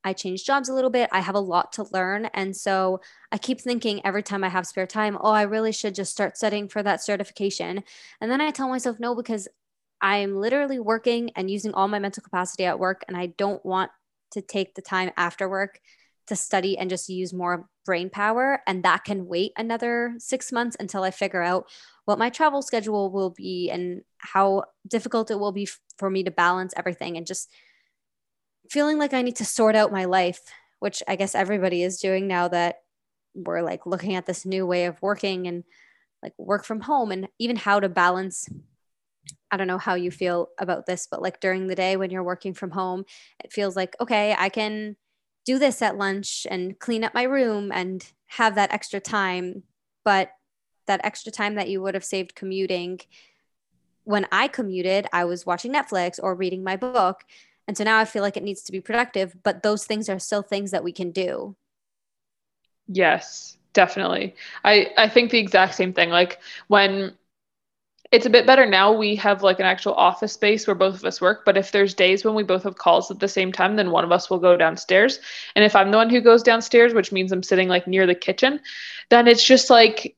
I 0.05 0.13
changed 0.13 0.45
jobs 0.45 0.69
a 0.69 0.73
little 0.73 0.91
bit. 0.91 1.09
I 1.11 1.19
have 1.19 1.33
a 1.33 1.39
lot 1.39 1.73
to 1.73 1.87
learn. 1.91 2.25
And 2.25 2.55
so 2.55 3.01
I 3.31 3.39
keep 3.39 3.59
thinking 3.59 4.05
every 4.05 4.21
time 4.21 4.43
I 4.43 4.49
have 4.49 4.67
spare 4.67 4.85
time, 4.85 5.17
oh, 5.19 5.31
I 5.31 5.41
really 5.41 5.71
should 5.71 5.95
just 5.95 6.11
start 6.11 6.37
studying 6.37 6.69
for 6.69 6.83
that 6.83 7.03
certification. 7.03 7.83
And 8.21 8.29
then 8.29 8.39
I 8.39 8.51
tell 8.51 8.69
myself 8.69 8.99
no, 8.99 9.15
because 9.15 9.47
I'm 10.01 10.35
literally 10.35 10.77
working 10.77 11.31
and 11.35 11.49
using 11.49 11.73
all 11.73 11.87
my 11.87 11.97
mental 11.97 12.21
capacity 12.21 12.65
at 12.65 12.77
work. 12.77 13.03
And 13.07 13.17
I 13.17 13.27
don't 13.37 13.65
want 13.65 13.89
to 14.31 14.41
take 14.41 14.75
the 14.75 14.83
time 14.83 15.09
after 15.17 15.49
work 15.49 15.79
to 16.27 16.35
study 16.35 16.77
and 16.77 16.87
just 16.89 17.09
use 17.09 17.33
more 17.33 17.67
brain 17.83 18.11
power. 18.11 18.61
And 18.67 18.83
that 18.83 19.05
can 19.05 19.25
wait 19.25 19.53
another 19.57 20.13
six 20.19 20.51
months 20.51 20.77
until 20.79 21.01
I 21.01 21.09
figure 21.09 21.41
out 21.41 21.67
what 22.05 22.19
my 22.19 22.29
travel 22.29 22.61
schedule 22.61 23.11
will 23.11 23.31
be 23.31 23.71
and 23.71 24.03
how 24.19 24.65
difficult 24.87 25.31
it 25.31 25.39
will 25.39 25.51
be 25.51 25.67
for 25.97 26.09
me 26.09 26.23
to 26.23 26.31
balance 26.31 26.73
everything 26.75 27.17
and 27.17 27.25
just 27.25 27.49
feeling 28.69 28.97
like 28.97 29.13
I 29.13 29.21
need 29.21 29.35
to 29.37 29.45
sort 29.45 29.75
out 29.75 29.91
my 29.91 30.05
life, 30.05 30.41
which 30.79 31.03
I 31.07 31.15
guess 31.15 31.35
everybody 31.35 31.83
is 31.83 31.99
doing 31.99 32.27
now 32.27 32.47
that 32.47 32.81
we're 33.33 33.61
like 33.61 33.85
looking 33.85 34.15
at 34.15 34.25
this 34.25 34.45
new 34.45 34.65
way 34.65 34.85
of 34.85 35.01
working 35.01 35.47
and 35.47 35.63
like 36.23 36.33
work 36.37 36.65
from 36.65 36.81
home 36.81 37.11
and 37.11 37.27
even 37.37 37.55
how 37.55 37.79
to 37.79 37.89
balance. 37.89 38.49
I 39.51 39.57
don't 39.57 39.67
know 39.67 39.77
how 39.77 39.95
you 39.95 40.11
feel 40.11 40.49
about 40.57 40.85
this, 40.85 41.07
but 41.09 41.21
like 41.21 41.39
during 41.39 41.67
the 41.67 41.75
day 41.75 41.97
when 41.97 42.09
you're 42.09 42.23
working 42.23 42.53
from 42.53 42.71
home, 42.71 43.05
it 43.43 43.53
feels 43.53 43.75
like, 43.75 43.95
okay, 43.99 44.35
I 44.37 44.49
can 44.49 44.95
do 45.45 45.59
this 45.59 45.81
at 45.81 45.97
lunch 45.97 46.47
and 46.49 46.79
clean 46.79 47.03
up 47.03 47.13
my 47.13 47.23
room 47.23 47.71
and 47.71 48.05
have 48.27 48.55
that 48.55 48.71
extra 48.73 48.99
time. 48.99 49.63
But 50.03 50.31
that 50.87 51.01
extra 51.03 51.31
time 51.31 51.55
that 51.55 51.69
you 51.69 51.81
would 51.81 51.93
have 51.93 52.05
saved 52.05 52.35
commuting, 52.35 52.99
when 54.05 54.27
I 54.31 54.47
commuted, 54.47 55.07
I 55.11 55.25
was 55.25 55.45
watching 55.45 55.73
Netflix 55.73 56.19
or 56.21 56.33
reading 56.35 56.63
my 56.63 56.77
book. 56.77 57.25
And 57.67 57.77
so 57.77 57.83
now 57.83 57.97
I 57.97 58.05
feel 58.05 58.21
like 58.21 58.37
it 58.37 58.43
needs 58.43 58.61
to 58.63 58.71
be 58.71 58.79
productive, 58.79 59.35
but 59.43 59.63
those 59.63 59.85
things 59.85 60.07
are 60.07 60.19
still 60.19 60.43
things 60.43 60.71
that 60.71 60.83
we 60.83 60.91
can 60.91 61.11
do. 61.11 61.55
Yes, 62.87 63.57
definitely. 63.73 64.35
I 64.63 64.91
I 64.97 65.09
think 65.09 65.31
the 65.31 65.39
exact 65.39 65.75
same 65.75 65.93
thing. 65.93 66.09
Like 66.09 66.39
when 66.67 67.15
it's 68.11 68.25
a 68.25 68.29
bit 68.29 68.45
better 68.45 68.65
now 68.65 68.93
we 68.93 69.15
have 69.15 69.43
like 69.43 69.59
an 69.59 69.65
actual 69.65 69.93
office 69.93 70.33
space 70.33 70.67
where 70.67 70.75
both 70.75 70.95
of 70.95 71.03
us 71.05 71.19
work 71.19 71.43
but 71.43 71.57
if 71.57 71.71
there's 71.71 71.93
days 71.93 72.23
when 72.23 72.35
we 72.35 72.43
both 72.43 72.63
have 72.63 72.77
calls 72.77 73.09
at 73.09 73.19
the 73.19 73.27
same 73.27 73.51
time 73.51 73.75
then 73.75 73.91
one 73.91 74.03
of 74.03 74.11
us 74.11 74.29
will 74.29 74.37
go 74.37 74.55
downstairs 74.55 75.19
and 75.55 75.65
if 75.65 75.75
i'm 75.75 75.91
the 75.91 75.97
one 75.97 76.09
who 76.09 76.21
goes 76.21 76.43
downstairs 76.43 76.93
which 76.93 77.11
means 77.11 77.31
i'm 77.31 77.43
sitting 77.43 77.67
like 77.67 77.87
near 77.87 78.05
the 78.05 78.15
kitchen 78.15 78.59
then 79.09 79.27
it's 79.27 79.43
just 79.43 79.69
like 79.69 80.15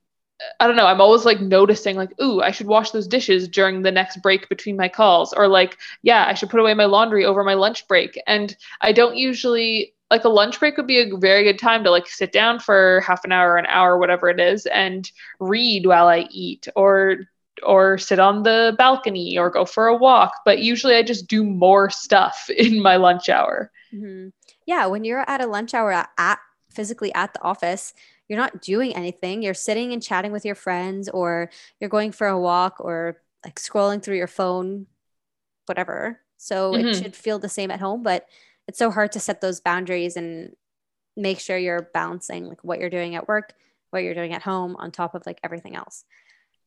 I 0.60 0.68
don't 0.68 0.76
know, 0.76 0.86
I'm 0.86 1.02
always 1.02 1.26
like 1.26 1.42
noticing 1.42 1.96
like, 1.96 2.14
ooh, 2.22 2.42
I 2.42 2.52
should 2.52 2.68
wash 2.68 2.92
those 2.92 3.08
dishes 3.08 3.48
during 3.48 3.82
the 3.82 3.92
next 3.92 4.22
break 4.22 4.48
between 4.50 4.78
my 4.78 4.88
calls 4.88 5.34
or 5.34 5.48
like, 5.48 5.78
yeah, 6.04 6.26
I 6.28 6.34
should 6.34 6.50
put 6.50 6.60
away 6.60 6.74
my 6.74 6.86
laundry 6.86 7.26
over 7.26 7.44
my 7.44 7.56
lunch 7.56 7.88
break. 7.88 8.22
And 8.28 8.56
I 8.82 8.92
don't 8.92 9.16
usually 9.16 9.94
like 10.12 10.24
a 10.24 10.30
lunch 10.30 10.60
break 10.60 10.78
would 10.78 10.88
be 10.88 11.00
a 11.00 11.18
very 11.18 11.44
good 11.44 11.60
time 11.60 11.84
to 11.84 11.92
like 11.92 12.08
sit 12.08 12.32
down 12.32 12.60
for 12.60 13.02
half 13.06 13.26
an 13.26 13.32
hour, 13.32 13.58
an 13.58 13.66
hour, 13.66 13.98
whatever 13.98 14.30
it 14.30 14.40
is 14.40 14.66
and 14.68 15.12
read 15.40 15.86
while 15.86 16.08
I 16.08 16.28
eat 16.32 16.68
or 16.76 17.18
or 17.64 17.98
sit 17.98 18.20
on 18.20 18.44
the 18.44 18.76
balcony 18.78 19.38
or 19.38 19.50
go 19.50 19.66
for 19.66 19.88
a 19.88 19.98
walk, 19.98 20.32
but 20.46 20.60
usually 20.60 20.96
I 20.96 21.02
just 21.02 21.28
do 21.28 21.44
more 21.44 21.90
stuff 21.90 22.50
in 22.58 22.82
my 22.82 22.98
lunch 22.98 23.30
hour. 23.30 23.72
Mm-hmm. 23.94 24.30
Yeah, 24.66 24.86
when 24.86 25.04
you're 25.04 25.28
at 25.28 25.42
a 25.42 25.48
lunch 25.48 25.74
hour 25.74 25.92
at, 25.92 26.10
at 26.18 26.40
physically 26.70 27.14
at 27.16 27.34
the 27.34 27.42
office, 27.42 27.94
you're 28.28 28.40
not 28.40 28.62
doing 28.62 28.96
anything. 28.96 29.42
You're 29.42 29.54
sitting 29.54 29.94
and 29.94 30.04
chatting 30.04 30.32
with 30.32 30.46
your 30.46 30.56
friends, 30.56 31.10
or 31.10 31.50
you're 31.80 31.90
going 31.90 32.12
for 32.12 32.28
a 32.28 32.40
walk, 32.40 32.78
or 32.80 33.22
like 33.46 33.56
scrolling 33.56 34.02
through 34.02 34.18
your 34.18 34.28
phone, 34.28 34.88
whatever. 35.66 36.20
So 36.38 36.74
mm-hmm. 36.74 36.88
it 36.88 36.96
should 36.96 37.16
feel 37.16 37.40
the 37.40 37.50
same 37.50 37.72
at 37.72 37.80
home, 37.80 38.04
but 38.04 38.28
it's 38.68 38.80
so 38.80 38.92
hard 38.92 39.12
to 39.14 39.20
set 39.20 39.42
those 39.42 39.60
boundaries 39.60 40.18
and 40.18 40.56
make 41.16 41.40
sure 41.40 41.58
you're 41.58 41.90
balancing 41.94 42.46
like 42.46 42.64
what 42.64 42.80
you're 42.80 42.90
doing 42.90 43.16
at 43.16 43.28
work, 43.28 43.54
what 43.90 44.04
you're 44.04 44.14
doing 44.14 44.34
at 44.34 44.44
home 44.44 44.76
on 44.78 44.92
top 44.92 45.16
of 45.16 45.26
like 45.26 45.40
everything 45.44 45.76
else. 45.76 46.04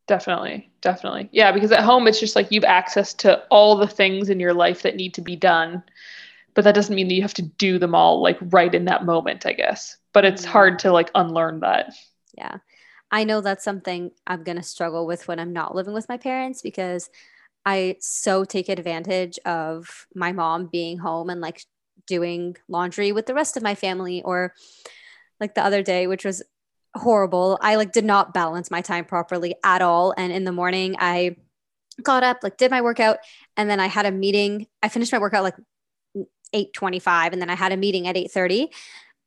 Definitely. 0.08 0.72
Definitely. 0.80 1.28
Yeah. 1.30 1.52
Because 1.52 1.70
at 1.70 1.84
home, 1.84 2.08
it's 2.08 2.18
just 2.18 2.34
like 2.34 2.50
you've 2.50 2.64
access 2.64 3.14
to 3.14 3.44
all 3.48 3.76
the 3.76 3.86
things 3.86 4.28
in 4.28 4.40
your 4.40 4.52
life 4.52 4.82
that 4.82 4.96
need 4.96 5.14
to 5.14 5.20
be 5.20 5.36
done. 5.36 5.84
But 6.54 6.64
that 6.64 6.74
doesn't 6.74 6.94
mean 6.94 7.08
that 7.08 7.14
you 7.14 7.22
have 7.22 7.34
to 7.34 7.42
do 7.42 7.78
them 7.78 7.94
all 7.94 8.22
like 8.22 8.38
right 8.40 8.74
in 8.74 8.86
that 8.86 9.04
moment, 9.04 9.46
I 9.46 9.52
guess 9.52 9.96
but 10.12 10.24
it's 10.24 10.44
mm. 10.44 10.48
hard 10.48 10.78
to 10.80 10.92
like 10.92 11.10
unlearn 11.14 11.60
that. 11.60 11.94
Yeah. 12.36 12.58
I 13.10 13.24
know 13.24 13.40
that's 13.40 13.64
something 13.64 14.12
I'm 14.26 14.44
going 14.44 14.56
to 14.56 14.62
struggle 14.62 15.06
with 15.06 15.26
when 15.26 15.40
I'm 15.40 15.52
not 15.52 15.74
living 15.74 15.94
with 15.94 16.08
my 16.08 16.16
parents 16.16 16.62
because 16.62 17.10
I 17.66 17.96
so 18.00 18.44
take 18.44 18.68
advantage 18.68 19.38
of 19.44 20.06
my 20.14 20.32
mom 20.32 20.66
being 20.66 20.98
home 20.98 21.28
and 21.28 21.40
like 21.40 21.64
doing 22.06 22.56
laundry 22.68 23.12
with 23.12 23.26
the 23.26 23.34
rest 23.34 23.56
of 23.56 23.62
my 23.62 23.74
family 23.74 24.22
or 24.22 24.54
like 25.40 25.54
the 25.54 25.64
other 25.64 25.82
day 25.82 26.06
which 26.06 26.24
was 26.24 26.42
horrible. 26.96 27.58
I 27.60 27.76
like 27.76 27.92
did 27.92 28.04
not 28.04 28.32
balance 28.32 28.70
my 28.70 28.80
time 28.80 29.04
properly 29.04 29.54
at 29.64 29.82
all 29.82 30.14
and 30.16 30.32
in 30.32 30.44
the 30.44 30.52
morning 30.52 30.96
I 30.98 31.36
got 32.02 32.22
up, 32.22 32.38
like 32.42 32.56
did 32.56 32.70
my 32.70 32.80
workout 32.80 33.18
and 33.56 33.68
then 33.68 33.80
I 33.80 33.86
had 33.86 34.06
a 34.06 34.10
meeting. 34.12 34.66
I 34.82 34.88
finished 34.88 35.12
my 35.12 35.18
workout 35.18 35.42
like 35.42 35.56
8:25 36.52 37.32
and 37.32 37.40
then 37.40 37.50
I 37.50 37.54
had 37.54 37.72
a 37.72 37.76
meeting 37.76 38.06
at 38.08 38.16
8:30 38.16 38.68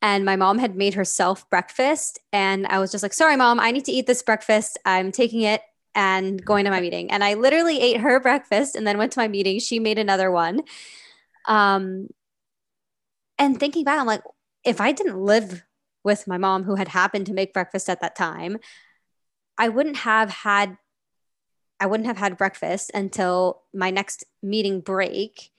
and 0.01 0.25
my 0.25 0.35
mom 0.35 0.57
had 0.59 0.75
made 0.75 0.95
herself 0.95 1.49
breakfast 1.49 2.19
and 2.33 2.67
i 2.67 2.77
was 2.77 2.91
just 2.91 3.03
like 3.03 3.13
sorry 3.13 3.37
mom 3.37 3.59
i 3.59 3.71
need 3.71 3.85
to 3.85 3.91
eat 3.91 4.05
this 4.05 4.21
breakfast. 4.21 4.77
I'm 4.85 5.11
taking 5.11 5.41
it 5.41 5.61
and 5.95 6.43
going 6.43 6.65
to 6.65 6.71
my 6.71 6.81
meeting. 6.81 7.11
And 7.11 7.23
i 7.23 7.35
literally 7.35 7.79
ate 7.79 8.01
her 8.01 8.19
breakfast 8.19 8.75
and 8.75 8.85
then 8.85 8.97
went 8.97 9.11
to 9.13 9.19
my 9.19 9.27
meeting. 9.27 9.59
She 9.59 9.79
made 9.79 9.99
another 9.99 10.29
one. 10.31 10.63
Um 11.45 12.07
and 13.37 13.59
thinking 13.59 13.83
back 13.83 13.99
i'm 13.99 14.07
like 14.07 14.23
if 14.63 14.79
i 14.79 14.91
didn't 14.91 15.19
live 15.19 15.63
with 16.03 16.27
my 16.27 16.37
mom 16.37 16.63
who 16.63 16.75
had 16.75 16.87
happened 16.87 17.25
to 17.25 17.33
make 17.33 17.53
breakfast 17.53 17.89
at 17.89 18.01
that 18.01 18.15
time 18.15 18.57
i 19.57 19.69
wouldn't 19.69 19.97
have 19.97 20.29
had 20.29 20.77
i 21.79 21.85
wouldn't 21.85 22.07
have 22.07 22.17
had 22.17 22.37
breakfast 22.37 22.91
until 22.93 23.61
my 23.73 23.89
next 23.89 24.23
meeting 24.41 24.79
break. 24.79 25.49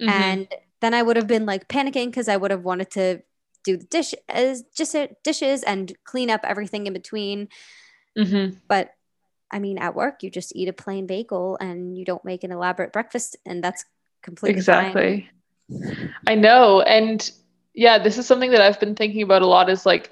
Mm-hmm. 0.00 0.08
and 0.08 0.48
then 0.80 0.94
i 0.94 1.02
would 1.02 1.16
have 1.16 1.26
been 1.26 1.46
like 1.46 1.68
panicking 1.68 2.06
because 2.06 2.28
i 2.28 2.36
would 2.36 2.50
have 2.50 2.64
wanted 2.64 2.90
to 2.90 3.22
do 3.64 3.76
the 3.76 3.84
dishes, 3.86 4.64
just 4.74 4.96
dishes 5.22 5.62
and 5.62 5.92
clean 6.04 6.30
up 6.30 6.40
everything 6.44 6.86
in 6.86 6.92
between. 6.92 7.48
Mm-hmm. 8.16 8.56
But 8.68 8.94
I 9.50 9.58
mean, 9.58 9.78
at 9.78 9.94
work, 9.94 10.22
you 10.22 10.30
just 10.30 10.54
eat 10.54 10.68
a 10.68 10.72
plain 10.72 11.06
bagel 11.06 11.56
and 11.60 11.98
you 11.98 12.04
don't 12.04 12.24
make 12.24 12.44
an 12.44 12.52
elaborate 12.52 12.92
breakfast, 12.92 13.36
and 13.44 13.62
that's 13.62 13.84
completely 14.22 14.56
exactly. 14.56 15.28
Fine. 15.68 16.14
I 16.26 16.34
know. 16.34 16.80
And 16.82 17.30
yeah, 17.74 17.98
this 17.98 18.18
is 18.18 18.26
something 18.26 18.50
that 18.50 18.60
I've 18.60 18.80
been 18.80 18.94
thinking 18.94 19.22
about 19.22 19.42
a 19.42 19.46
lot 19.46 19.70
is 19.70 19.86
like 19.86 20.10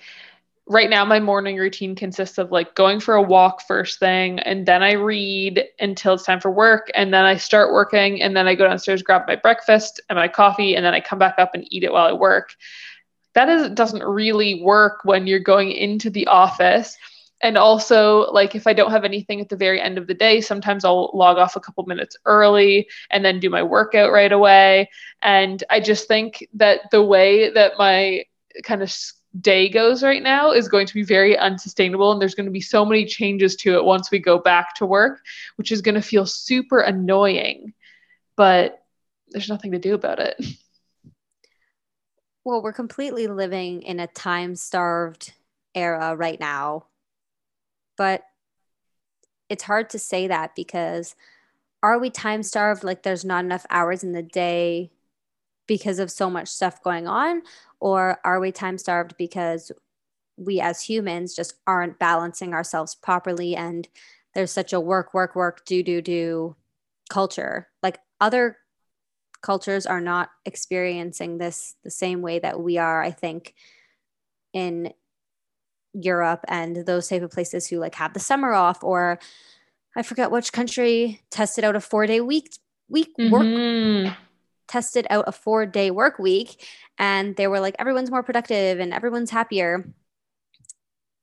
right 0.69 0.91
now 0.91 1.05
my 1.05 1.19
morning 1.19 1.57
routine 1.57 1.95
consists 1.95 2.37
of 2.37 2.53
like 2.53 2.75
going 2.75 3.01
for 3.01 3.15
a 3.15 3.23
walk 3.23 3.63
first 3.67 3.99
thing 3.99 4.39
and 4.41 4.67
then 4.67 4.83
I 4.83 4.93
read 4.93 5.65
until 5.81 6.15
it's 6.15 6.25
time 6.25 6.41
for 6.41 6.51
work 6.51 6.91
and 6.95 7.13
then 7.13 7.25
I 7.25 7.39
start 7.39 7.73
working 7.73 8.21
and 8.21 8.37
then 8.37 8.47
I 8.47 8.55
go 8.55 8.69
downstairs 8.69 9.03
grab 9.03 9.23
my 9.27 9.37
breakfast 9.37 10.01
and 10.09 10.19
my 10.19 10.29
coffee 10.29 10.77
and 10.77 10.85
then 10.85 10.95
I 10.95 11.01
come 11.01 11.19
back 11.19 11.37
up 11.39 11.55
and 11.55 11.65
eat 11.71 11.85
it 11.85 11.93
while 11.93 12.07
I 12.07 12.13
work. 12.13 12.55
That 13.35 13.49
is 13.49 13.71
doesn't 13.71 14.03
really 14.03 14.63
work 14.63 15.01
when 15.05 15.27
you're 15.27 15.39
going 15.39 15.73
into 15.73 16.11
the 16.11 16.27
office 16.27 16.97
and 17.41 17.57
also 17.57 18.31
like 18.33 18.57
if 18.57 18.67
i 18.67 18.73
don't 18.73 18.91
have 18.91 19.05
anything 19.05 19.41
at 19.41 19.49
the 19.49 19.55
very 19.55 19.81
end 19.81 19.97
of 19.97 20.09
the 20.09 20.15
day 20.15 20.41
sometimes 20.41 20.85
i'll 20.85 21.11
log 21.15 21.39
off 21.39 21.55
a 21.55 21.61
couple 21.61 21.85
minutes 21.85 22.17
early 22.25 22.89
and 23.11 23.25
then 23.25 23.39
do 23.39 23.49
my 23.49 23.63
workout 23.63 24.11
right 24.11 24.33
away 24.33 24.91
and 25.23 25.63
i 25.71 25.79
just 25.79 26.09
think 26.09 26.45
that 26.53 26.81
the 26.91 27.01
way 27.01 27.49
that 27.53 27.75
my 27.79 28.25
kind 28.65 28.83
of 28.83 28.91
day 29.41 29.69
goes 29.69 30.03
right 30.03 30.23
now 30.23 30.51
is 30.51 30.69
going 30.69 30.87
to 30.87 30.95
be 30.95 31.03
very 31.03 31.37
unsustainable 31.37 32.13
and 32.13 32.21
there's 32.21 32.35
going 32.35 32.47
to 32.47 32.53
be 32.53 32.61
so 32.61 32.85
many 32.85 33.05
changes 33.05 33.57
to 33.57 33.75
it 33.75 33.85
once 33.85 34.11
we 34.11 34.19
go 34.19 34.39
back 34.39 34.75
to 34.75 34.87
work 34.87 35.21
which 35.57 35.71
is 35.71 35.83
going 35.83 35.95
to 35.95 36.03
feel 36.03 36.27
super 36.27 36.81
annoying. 36.81 37.73
But 38.37 38.83
there's 39.29 39.49
nothing 39.49 39.73
to 39.73 39.79
do 39.79 39.95
about 39.95 40.19
it. 40.19 40.37
Well 42.45 42.63
we're 42.63 42.73
completely 42.73 43.27
living 43.27 43.83
in 43.83 44.01
a 44.01 44.07
time 44.07 44.57
starved 44.57 45.35
era 45.75 46.17
right 46.17 46.41
now. 46.41 46.87
But 47.97 48.23
it's 49.49 49.65
hard 49.65 49.91
to 49.91 49.99
say 49.99 50.29
that 50.29 50.55
because 50.55 51.15
are 51.83 51.99
we 51.99 52.11
time 52.11 52.43
starved? 52.43 52.85
Like 52.85 53.03
there's 53.03 53.25
not 53.25 53.45
enough 53.45 53.67
hours 53.71 54.03
in 54.03 54.13
the 54.13 54.23
day 54.23 54.91
because 55.69 56.01
of 56.01 56.11
so 56.11 56.29
much 56.29 56.49
stuff 56.49 56.83
going 56.83 57.07
on? 57.07 57.43
Or 57.79 58.19
are 58.25 58.41
we 58.41 58.51
time 58.51 58.79
starved 58.79 59.15
because 59.17 59.71
we 60.37 60.61
as 60.61 60.83
humans 60.83 61.37
just 61.37 61.55
aren't 61.67 62.01
balancing 62.01 62.53
ourselves 62.53 62.97
properly 62.97 63.55
and 63.55 63.87
there's 64.35 64.51
such 64.51 64.73
a 64.73 64.81
work, 64.81 65.15
work, 65.15 65.37
work, 65.37 65.65
do, 65.65 65.85
do, 65.85 66.03
do 66.03 66.57
culture? 67.09 67.69
Like 67.83 68.01
other 68.21 68.57
cultures 69.41 69.87
are 69.87 70.01
not 70.01 70.31
experiencing 70.45 71.39
this 71.39 71.77
the 71.85 71.91
same 71.91 72.23
way 72.23 72.41
that 72.41 72.59
we 72.59 72.79
are, 72.79 73.01
I 73.01 73.13
think, 73.13 73.55
in 74.53 74.93
Europe 75.93 76.45
and 76.49 76.77
those 76.87 77.09
type 77.09 77.23
of 77.23 77.31
places 77.31 77.69
who 77.69 77.79
like 77.79 77.95
have 77.95 78.15
the 78.15 78.21
summer 78.21 78.53
off 78.53 78.83
or 78.83 79.19
I 79.97 80.03
forget 80.03 80.31
which 80.31 80.53
country 80.53 81.23
tested 81.31 81.65
out 81.65 81.77
a 81.77 81.81
four 81.81 82.07
day 82.07 82.21
week 82.21 82.53
week 82.89 83.09
mm-hmm. 83.19 83.33
work 83.33 84.15
tested 84.69 85.07
out 85.11 85.25
a 85.27 85.33
four 85.33 85.67
day 85.67 85.91
work 85.91 86.19
week 86.19 86.67
and 86.99 87.37
they 87.37 87.47
were 87.47 87.61
like 87.61 87.77
everyone's 87.79 88.11
more 88.11 88.23
productive 88.23 88.79
and 88.81 88.93
everyone's 88.93 89.31
happier. 89.31 89.93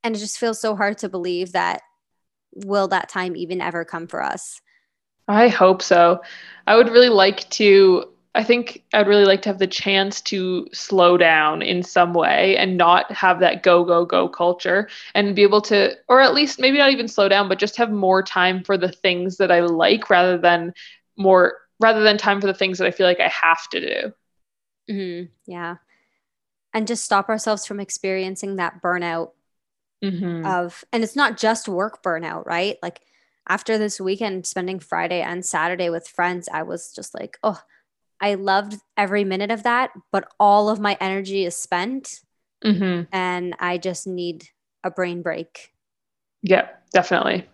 And 0.03 0.15
it 0.15 0.19
just 0.19 0.37
feels 0.37 0.59
so 0.59 0.75
hard 0.75 0.97
to 0.99 1.09
believe 1.09 1.53
that 1.53 1.81
will 2.53 2.87
that 2.89 3.09
time 3.09 3.35
even 3.35 3.61
ever 3.61 3.85
come 3.85 4.07
for 4.07 4.23
us? 4.23 4.61
I 5.27 5.47
hope 5.47 5.81
so. 5.81 6.21
I 6.67 6.75
would 6.75 6.89
really 6.89 7.09
like 7.09 7.49
to 7.51 8.11
I 8.35 8.43
think 8.43 8.83
I'd 8.93 9.07
really 9.07 9.23
like 9.23 9.41
to 9.43 9.49
have 9.49 9.59
the 9.59 9.65
chance 9.65 10.19
to 10.23 10.67
slow 10.73 11.15
down 11.15 11.61
in 11.61 11.81
some 11.81 12.13
way 12.13 12.57
and 12.57 12.75
not 12.75 13.09
have 13.09 13.39
that 13.39 13.63
go, 13.63 13.85
go, 13.85 14.05
go 14.05 14.27
culture 14.27 14.89
and 15.13 15.37
be 15.37 15.43
able 15.43 15.61
to, 15.61 15.95
or 16.09 16.19
at 16.19 16.33
least 16.33 16.59
maybe 16.59 16.77
not 16.77 16.91
even 16.91 17.07
slow 17.07 17.29
down, 17.29 17.47
but 17.47 17.59
just 17.59 17.77
have 17.77 17.91
more 17.91 18.21
time 18.21 18.61
for 18.61 18.77
the 18.77 18.91
things 18.91 19.37
that 19.37 19.53
I 19.53 19.61
like 19.61 20.09
rather 20.09 20.37
than 20.37 20.73
more, 21.15 21.53
rather 21.79 22.01
than 22.01 22.17
time 22.17 22.41
for 22.41 22.47
the 22.47 22.53
things 22.53 22.77
that 22.77 22.87
I 22.87 22.91
feel 22.91 23.07
like 23.07 23.19
I 23.19 23.27
have 23.29 23.67
to 23.69 23.79
do. 23.79 24.13
Mm-hmm. 24.93 25.51
Yeah. 25.51 25.75
And 26.73 26.87
just 26.87 27.05
stop 27.05 27.29
ourselves 27.29 27.65
from 27.65 27.79
experiencing 27.79 28.57
that 28.57 28.81
burnout 28.81 29.31
mm-hmm. 30.03 30.45
of, 30.45 30.83
and 30.91 31.03
it's 31.03 31.15
not 31.15 31.37
just 31.37 31.67
work 31.67 32.03
burnout, 32.03 32.45
right? 32.45 32.77
Like 32.81 33.01
after 33.47 33.77
this 33.77 33.99
weekend, 33.99 34.45
spending 34.45 34.79
Friday 34.79 35.21
and 35.21 35.45
Saturday 35.45 35.89
with 35.89 36.07
friends, 36.07 36.49
I 36.51 36.63
was 36.63 36.91
just 36.93 37.13
like, 37.13 37.37
oh, 37.43 37.61
I 38.19 38.35
loved 38.35 38.79
every 38.97 39.23
minute 39.23 39.51
of 39.51 39.63
that, 39.63 39.91
but 40.11 40.27
all 40.39 40.69
of 40.69 40.79
my 40.79 40.97
energy 40.99 41.45
is 41.45 41.55
spent. 41.55 42.21
Mm-hmm. 42.63 43.03
And 43.11 43.55
I 43.59 43.77
just 43.77 44.07
need 44.07 44.45
a 44.83 44.91
brain 44.91 45.21
break. 45.21 45.71
Yeah, 46.41 46.69
definitely. 46.93 47.47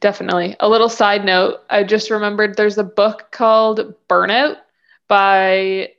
Definitely. 0.00 0.56
A 0.60 0.68
little 0.68 0.88
side 0.88 1.24
note 1.24 1.60
I 1.68 1.82
just 1.82 2.10
remembered 2.10 2.56
there's 2.56 2.78
a 2.78 2.84
book 2.84 3.28
called 3.32 3.94
Burnout 4.08 4.56
by 5.08 5.90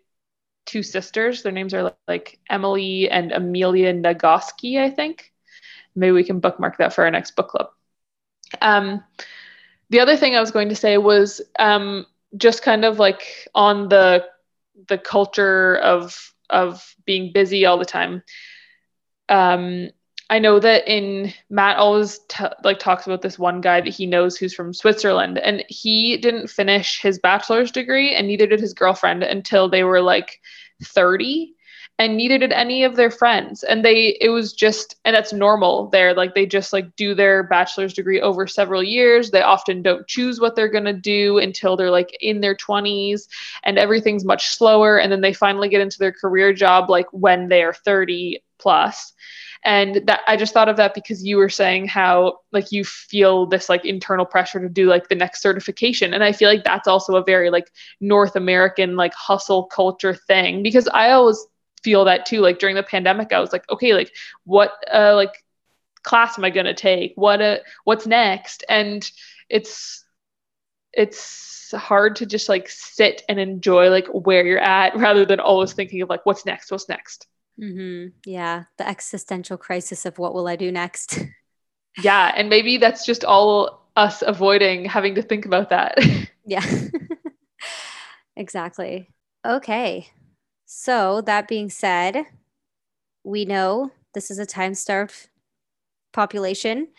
two 0.65 0.83
sisters. 0.83 1.43
Their 1.43 1.51
names 1.51 1.73
are 1.73 1.93
like 2.07 2.39
Emily 2.49 3.09
and 3.09 3.31
Amelia 3.31 3.93
Nagoski, 3.93 4.79
I 4.79 4.89
think. 4.89 5.33
Maybe 5.95 6.11
we 6.11 6.23
can 6.23 6.39
bookmark 6.39 6.77
that 6.77 6.93
for 6.93 7.03
our 7.03 7.11
next 7.11 7.35
book 7.35 7.49
club. 7.49 7.69
Um, 8.61 9.03
the 9.89 9.99
other 9.99 10.15
thing 10.15 10.35
I 10.35 10.39
was 10.39 10.51
going 10.51 10.69
to 10.69 10.75
say 10.75 10.97
was 10.97 11.41
um, 11.57 12.05
just 12.37 12.63
kind 12.63 12.85
of 12.85 12.99
like 12.99 13.47
on 13.53 13.89
the 13.89 14.25
the 14.87 14.97
culture 14.97 15.75
of 15.77 16.33
of 16.49 16.95
being 17.05 17.31
busy 17.33 17.65
all 17.65 17.77
the 17.77 17.85
time. 17.85 18.23
Um, 19.27 19.89
I 20.29 20.37
know 20.39 20.59
that 20.59 20.87
in 20.87 21.33
Matt 21.49 21.77
always 21.77 22.19
t- 22.27 22.45
like 22.63 22.77
talks 22.79 23.07
about 23.07 23.21
this 23.21 23.39
one 23.39 23.61
guy 23.61 23.81
that 23.81 23.93
he 23.93 24.05
knows 24.05 24.37
who's 24.37 24.53
from 24.53 24.73
Switzerland, 24.73 25.39
and 25.39 25.63
he 25.69 26.17
didn't 26.17 26.49
finish 26.49 27.01
his 27.01 27.17
bachelor's 27.17 27.71
degree, 27.71 28.13
and 28.13 28.27
neither 28.27 28.45
did 28.45 28.59
his 28.59 28.73
girlfriend 28.73 29.23
until 29.23 29.67
they 29.69 29.83
were 29.83 30.01
like 30.01 30.39
thirty 30.83 31.55
and 31.99 32.15
neither 32.15 32.37
did 32.37 32.53
any 32.53 32.85
of 32.85 32.95
their 32.95 33.11
friends 33.11 33.61
and 33.63 33.83
they 33.83 34.17
it 34.21 34.29
was 34.29 34.53
just 34.53 34.95
and 35.03 35.13
that's 35.15 35.33
normal 35.33 35.89
there 35.89 36.13
like 36.13 36.33
they 36.33 36.45
just 36.45 36.71
like 36.71 36.95
do 36.95 37.13
their 37.13 37.43
bachelor's 37.43 37.93
degree 37.93 38.21
over 38.21 38.47
several 38.47 38.81
years 38.81 39.29
they 39.29 39.41
often 39.41 39.81
don't 39.81 40.07
choose 40.07 40.39
what 40.39 40.55
they're 40.55 40.71
to 40.71 40.93
do 40.93 41.37
until 41.37 41.75
they're 41.75 41.91
like 41.91 42.17
in 42.21 42.39
their 42.39 42.55
20s 42.55 43.27
and 43.63 43.77
everything's 43.77 44.25
much 44.25 44.47
slower 44.47 44.97
and 44.97 45.11
then 45.11 45.21
they 45.21 45.33
finally 45.33 45.69
get 45.69 45.81
into 45.81 45.99
their 45.99 46.13
career 46.13 46.53
job 46.53 46.89
like 46.89 47.07
when 47.11 47.49
they 47.49 47.61
are 47.61 47.73
30 47.73 48.41
plus 48.57 49.13
and 49.63 50.01
that 50.07 50.21
i 50.27 50.35
just 50.37 50.53
thought 50.53 50.69
of 50.69 50.77
that 50.77 50.93
because 50.93 51.23
you 51.23 51.37
were 51.37 51.49
saying 51.49 51.87
how 51.87 52.37
like 52.51 52.71
you 52.71 52.83
feel 52.83 53.45
this 53.45 53.69
like 53.69 53.83
internal 53.85 54.25
pressure 54.25 54.59
to 54.59 54.69
do 54.69 54.87
like 54.87 55.09
the 55.09 55.15
next 55.15 55.41
certification 55.41 56.13
and 56.13 56.23
i 56.23 56.31
feel 56.31 56.49
like 56.49 56.63
that's 56.63 56.87
also 56.87 57.15
a 57.15 57.23
very 57.23 57.49
like 57.49 57.71
north 57.99 58.35
american 58.35 58.95
like 58.95 59.13
hustle 59.13 59.65
culture 59.65 60.13
thing 60.13 60.63
because 60.63 60.87
i 60.93 61.11
always 61.11 61.45
feel 61.83 62.05
that 62.05 62.25
too. 62.25 62.41
Like 62.41 62.59
during 62.59 62.75
the 62.75 62.83
pandemic, 62.83 63.33
I 63.33 63.39
was 63.39 63.51
like, 63.51 63.69
okay, 63.69 63.93
like 63.93 64.13
what 64.43 64.71
uh 64.93 65.15
like 65.15 65.33
class 66.03 66.37
am 66.37 66.45
I 66.45 66.49
gonna 66.49 66.73
take? 66.73 67.13
What 67.15 67.41
uh 67.41 67.57
what's 67.83 68.05
next? 68.05 68.63
And 68.69 69.09
it's 69.49 70.03
it's 70.93 71.73
hard 71.75 72.15
to 72.17 72.25
just 72.25 72.49
like 72.49 72.67
sit 72.69 73.23
and 73.29 73.39
enjoy 73.39 73.89
like 73.89 74.07
where 74.07 74.45
you're 74.45 74.59
at 74.59 74.95
rather 74.97 75.25
than 75.25 75.39
always 75.39 75.73
thinking 75.73 76.01
of 76.01 76.09
like 76.09 76.25
what's 76.25 76.45
next, 76.45 76.71
what's 76.71 76.89
next. 76.89 77.27
Mm-hmm. 77.59 78.09
Yeah, 78.25 78.63
the 78.77 78.87
existential 78.87 79.57
crisis 79.57 80.05
of 80.05 80.17
what 80.17 80.33
will 80.33 80.47
I 80.47 80.55
do 80.55 80.71
next? 80.71 81.19
yeah, 82.01 82.31
and 82.35 82.49
maybe 82.49 82.77
that's 82.77 83.05
just 83.05 83.23
all 83.23 83.89
us 83.95 84.21
avoiding 84.25 84.85
having 84.85 85.15
to 85.15 85.21
think 85.21 85.45
about 85.45 85.69
that. 85.69 85.97
yeah, 86.45 86.65
exactly. 88.35 89.09
Okay, 89.45 90.07
so, 90.71 91.21
that 91.21 91.47
being 91.47 91.71
said, 91.71 92.25
we 93.23 93.43
know 93.43 93.91
this 94.13 94.29
is 94.29 94.37
a 94.37 94.45
time 94.45 94.75
starved 94.75 95.29
population. 96.13 96.89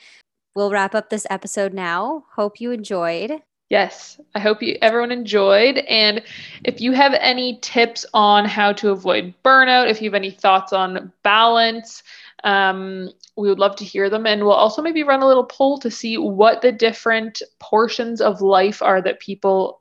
We'll 0.57 0.73
wrap 0.73 0.93
up 0.93 1.09
this 1.09 1.27
episode 1.31 1.73
now. 1.73 2.25
Hope 2.35 2.61
you 2.61 2.73
enjoyed. 2.73 3.43
Yes, 3.71 4.21
I 4.35 4.41
hope 4.41 4.65
you 4.65 4.77
everyone 4.83 5.13
enjoyed. 5.13 5.79
And 5.79 6.23
if 6.65 6.81
you 6.81 6.91
have 6.91 7.15
any 7.15 7.61
tips 7.63 8.05
on 8.13 8.45
how 8.45 8.73
to 8.75 8.91
avoid 8.91 9.33
burnout, 9.45 9.89
if 9.89 10.03
you 10.03 10.11
have 10.11 10.17
any 10.17 10.33
thoughts 10.33 10.73
on 10.73 11.13
balance, 11.23 12.03
um, 12.43 13.11
we 13.37 13.49
would 13.49 13.61
love 13.61 13.77
to 13.77 13.85
hear 13.85 14.11
them. 14.11 14.27
And 14.27 14.43
we'll 14.43 14.53
also 14.53 14.83
maybe 14.83 15.05
run 15.05 15.23
a 15.23 15.27
little 15.27 15.45
poll 15.45 15.79
to 15.79 15.91
see 15.91 16.19
what 16.19 16.63
the 16.63 16.73
different 16.73 17.43
portions 17.61 18.21
of 18.21 18.43
life 18.43 18.83
are 18.83 19.01
that 19.03 19.21
people 19.21 19.81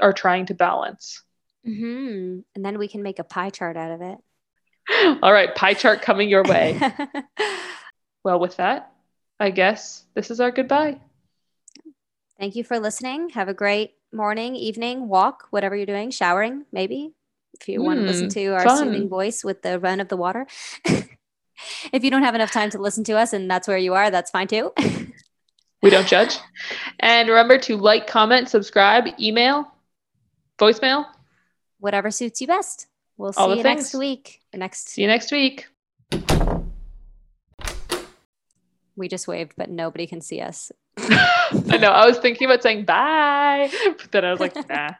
are 0.00 0.14
trying 0.14 0.46
to 0.46 0.54
balance. 0.54 1.22
Mm-hmm. 1.66 2.40
And 2.54 2.64
then 2.64 2.78
we 2.78 2.88
can 2.88 3.02
make 3.02 3.18
a 3.18 3.24
pie 3.24 3.50
chart 3.50 3.76
out 3.76 3.90
of 3.90 4.00
it. 4.00 4.18
All 5.22 5.32
right, 5.32 5.54
pie 5.54 5.74
chart 5.74 6.00
coming 6.00 6.30
your 6.30 6.44
way. 6.44 6.80
well, 8.24 8.40
with 8.40 8.56
that, 8.56 8.90
I 9.38 9.50
guess 9.50 10.06
this 10.14 10.30
is 10.30 10.40
our 10.40 10.50
goodbye. 10.50 10.98
Thank 12.38 12.56
you 12.56 12.64
for 12.64 12.78
listening. 12.78 13.30
Have 13.30 13.48
a 13.48 13.54
great 13.54 13.94
morning, 14.12 14.54
evening, 14.56 15.08
walk, 15.08 15.48
whatever 15.50 15.74
you're 15.74 15.86
doing, 15.86 16.10
showering, 16.10 16.64
maybe, 16.72 17.12
if 17.60 17.68
you 17.68 17.80
mm, 17.80 17.84
want 17.84 18.00
to 18.00 18.06
listen 18.06 18.28
to 18.30 18.46
our 18.48 18.64
fun. 18.64 18.78
soothing 18.78 19.08
voice 19.08 19.44
with 19.44 19.62
the 19.62 19.78
run 19.78 20.00
of 20.00 20.08
the 20.08 20.16
water. 20.16 20.46
if 21.92 22.04
you 22.04 22.10
don't 22.10 22.22
have 22.22 22.34
enough 22.34 22.52
time 22.52 22.70
to 22.70 22.78
listen 22.78 23.04
to 23.04 23.18
us 23.18 23.32
and 23.32 23.50
that's 23.50 23.66
where 23.66 23.78
you 23.78 23.94
are, 23.94 24.10
that's 24.10 24.30
fine 24.30 24.46
too. 24.46 24.72
we 25.82 25.90
don't 25.90 26.06
judge. 26.06 26.36
And 27.00 27.28
remember 27.28 27.58
to 27.58 27.76
like, 27.76 28.06
comment, 28.06 28.48
subscribe, 28.48 29.06
email, 29.18 29.72
voicemail 30.58 31.06
whatever 31.78 32.10
suits 32.10 32.40
you 32.40 32.46
best. 32.46 32.86
We'll 33.16 33.32
see 33.32 33.42
you 33.42 33.62
things. 33.62 33.64
next 33.64 33.94
week. 33.94 34.40
Next 34.54 34.88
See 34.90 35.02
you 35.02 35.08
next 35.08 35.32
week. 35.32 35.66
we 38.96 39.08
just 39.08 39.28
waved, 39.28 39.54
but 39.56 39.70
nobody 39.70 40.06
can 40.06 40.20
see 40.20 40.40
us. 40.40 40.72
I 41.70 41.78
know. 41.78 41.90
I 41.90 42.06
was 42.06 42.18
thinking 42.18 42.46
about 42.46 42.62
saying 42.62 42.84
bye, 42.84 43.70
but 43.98 44.10
then 44.12 44.24
I 44.24 44.30
was 44.30 44.40
like, 44.40 44.54
nah. 44.68 44.90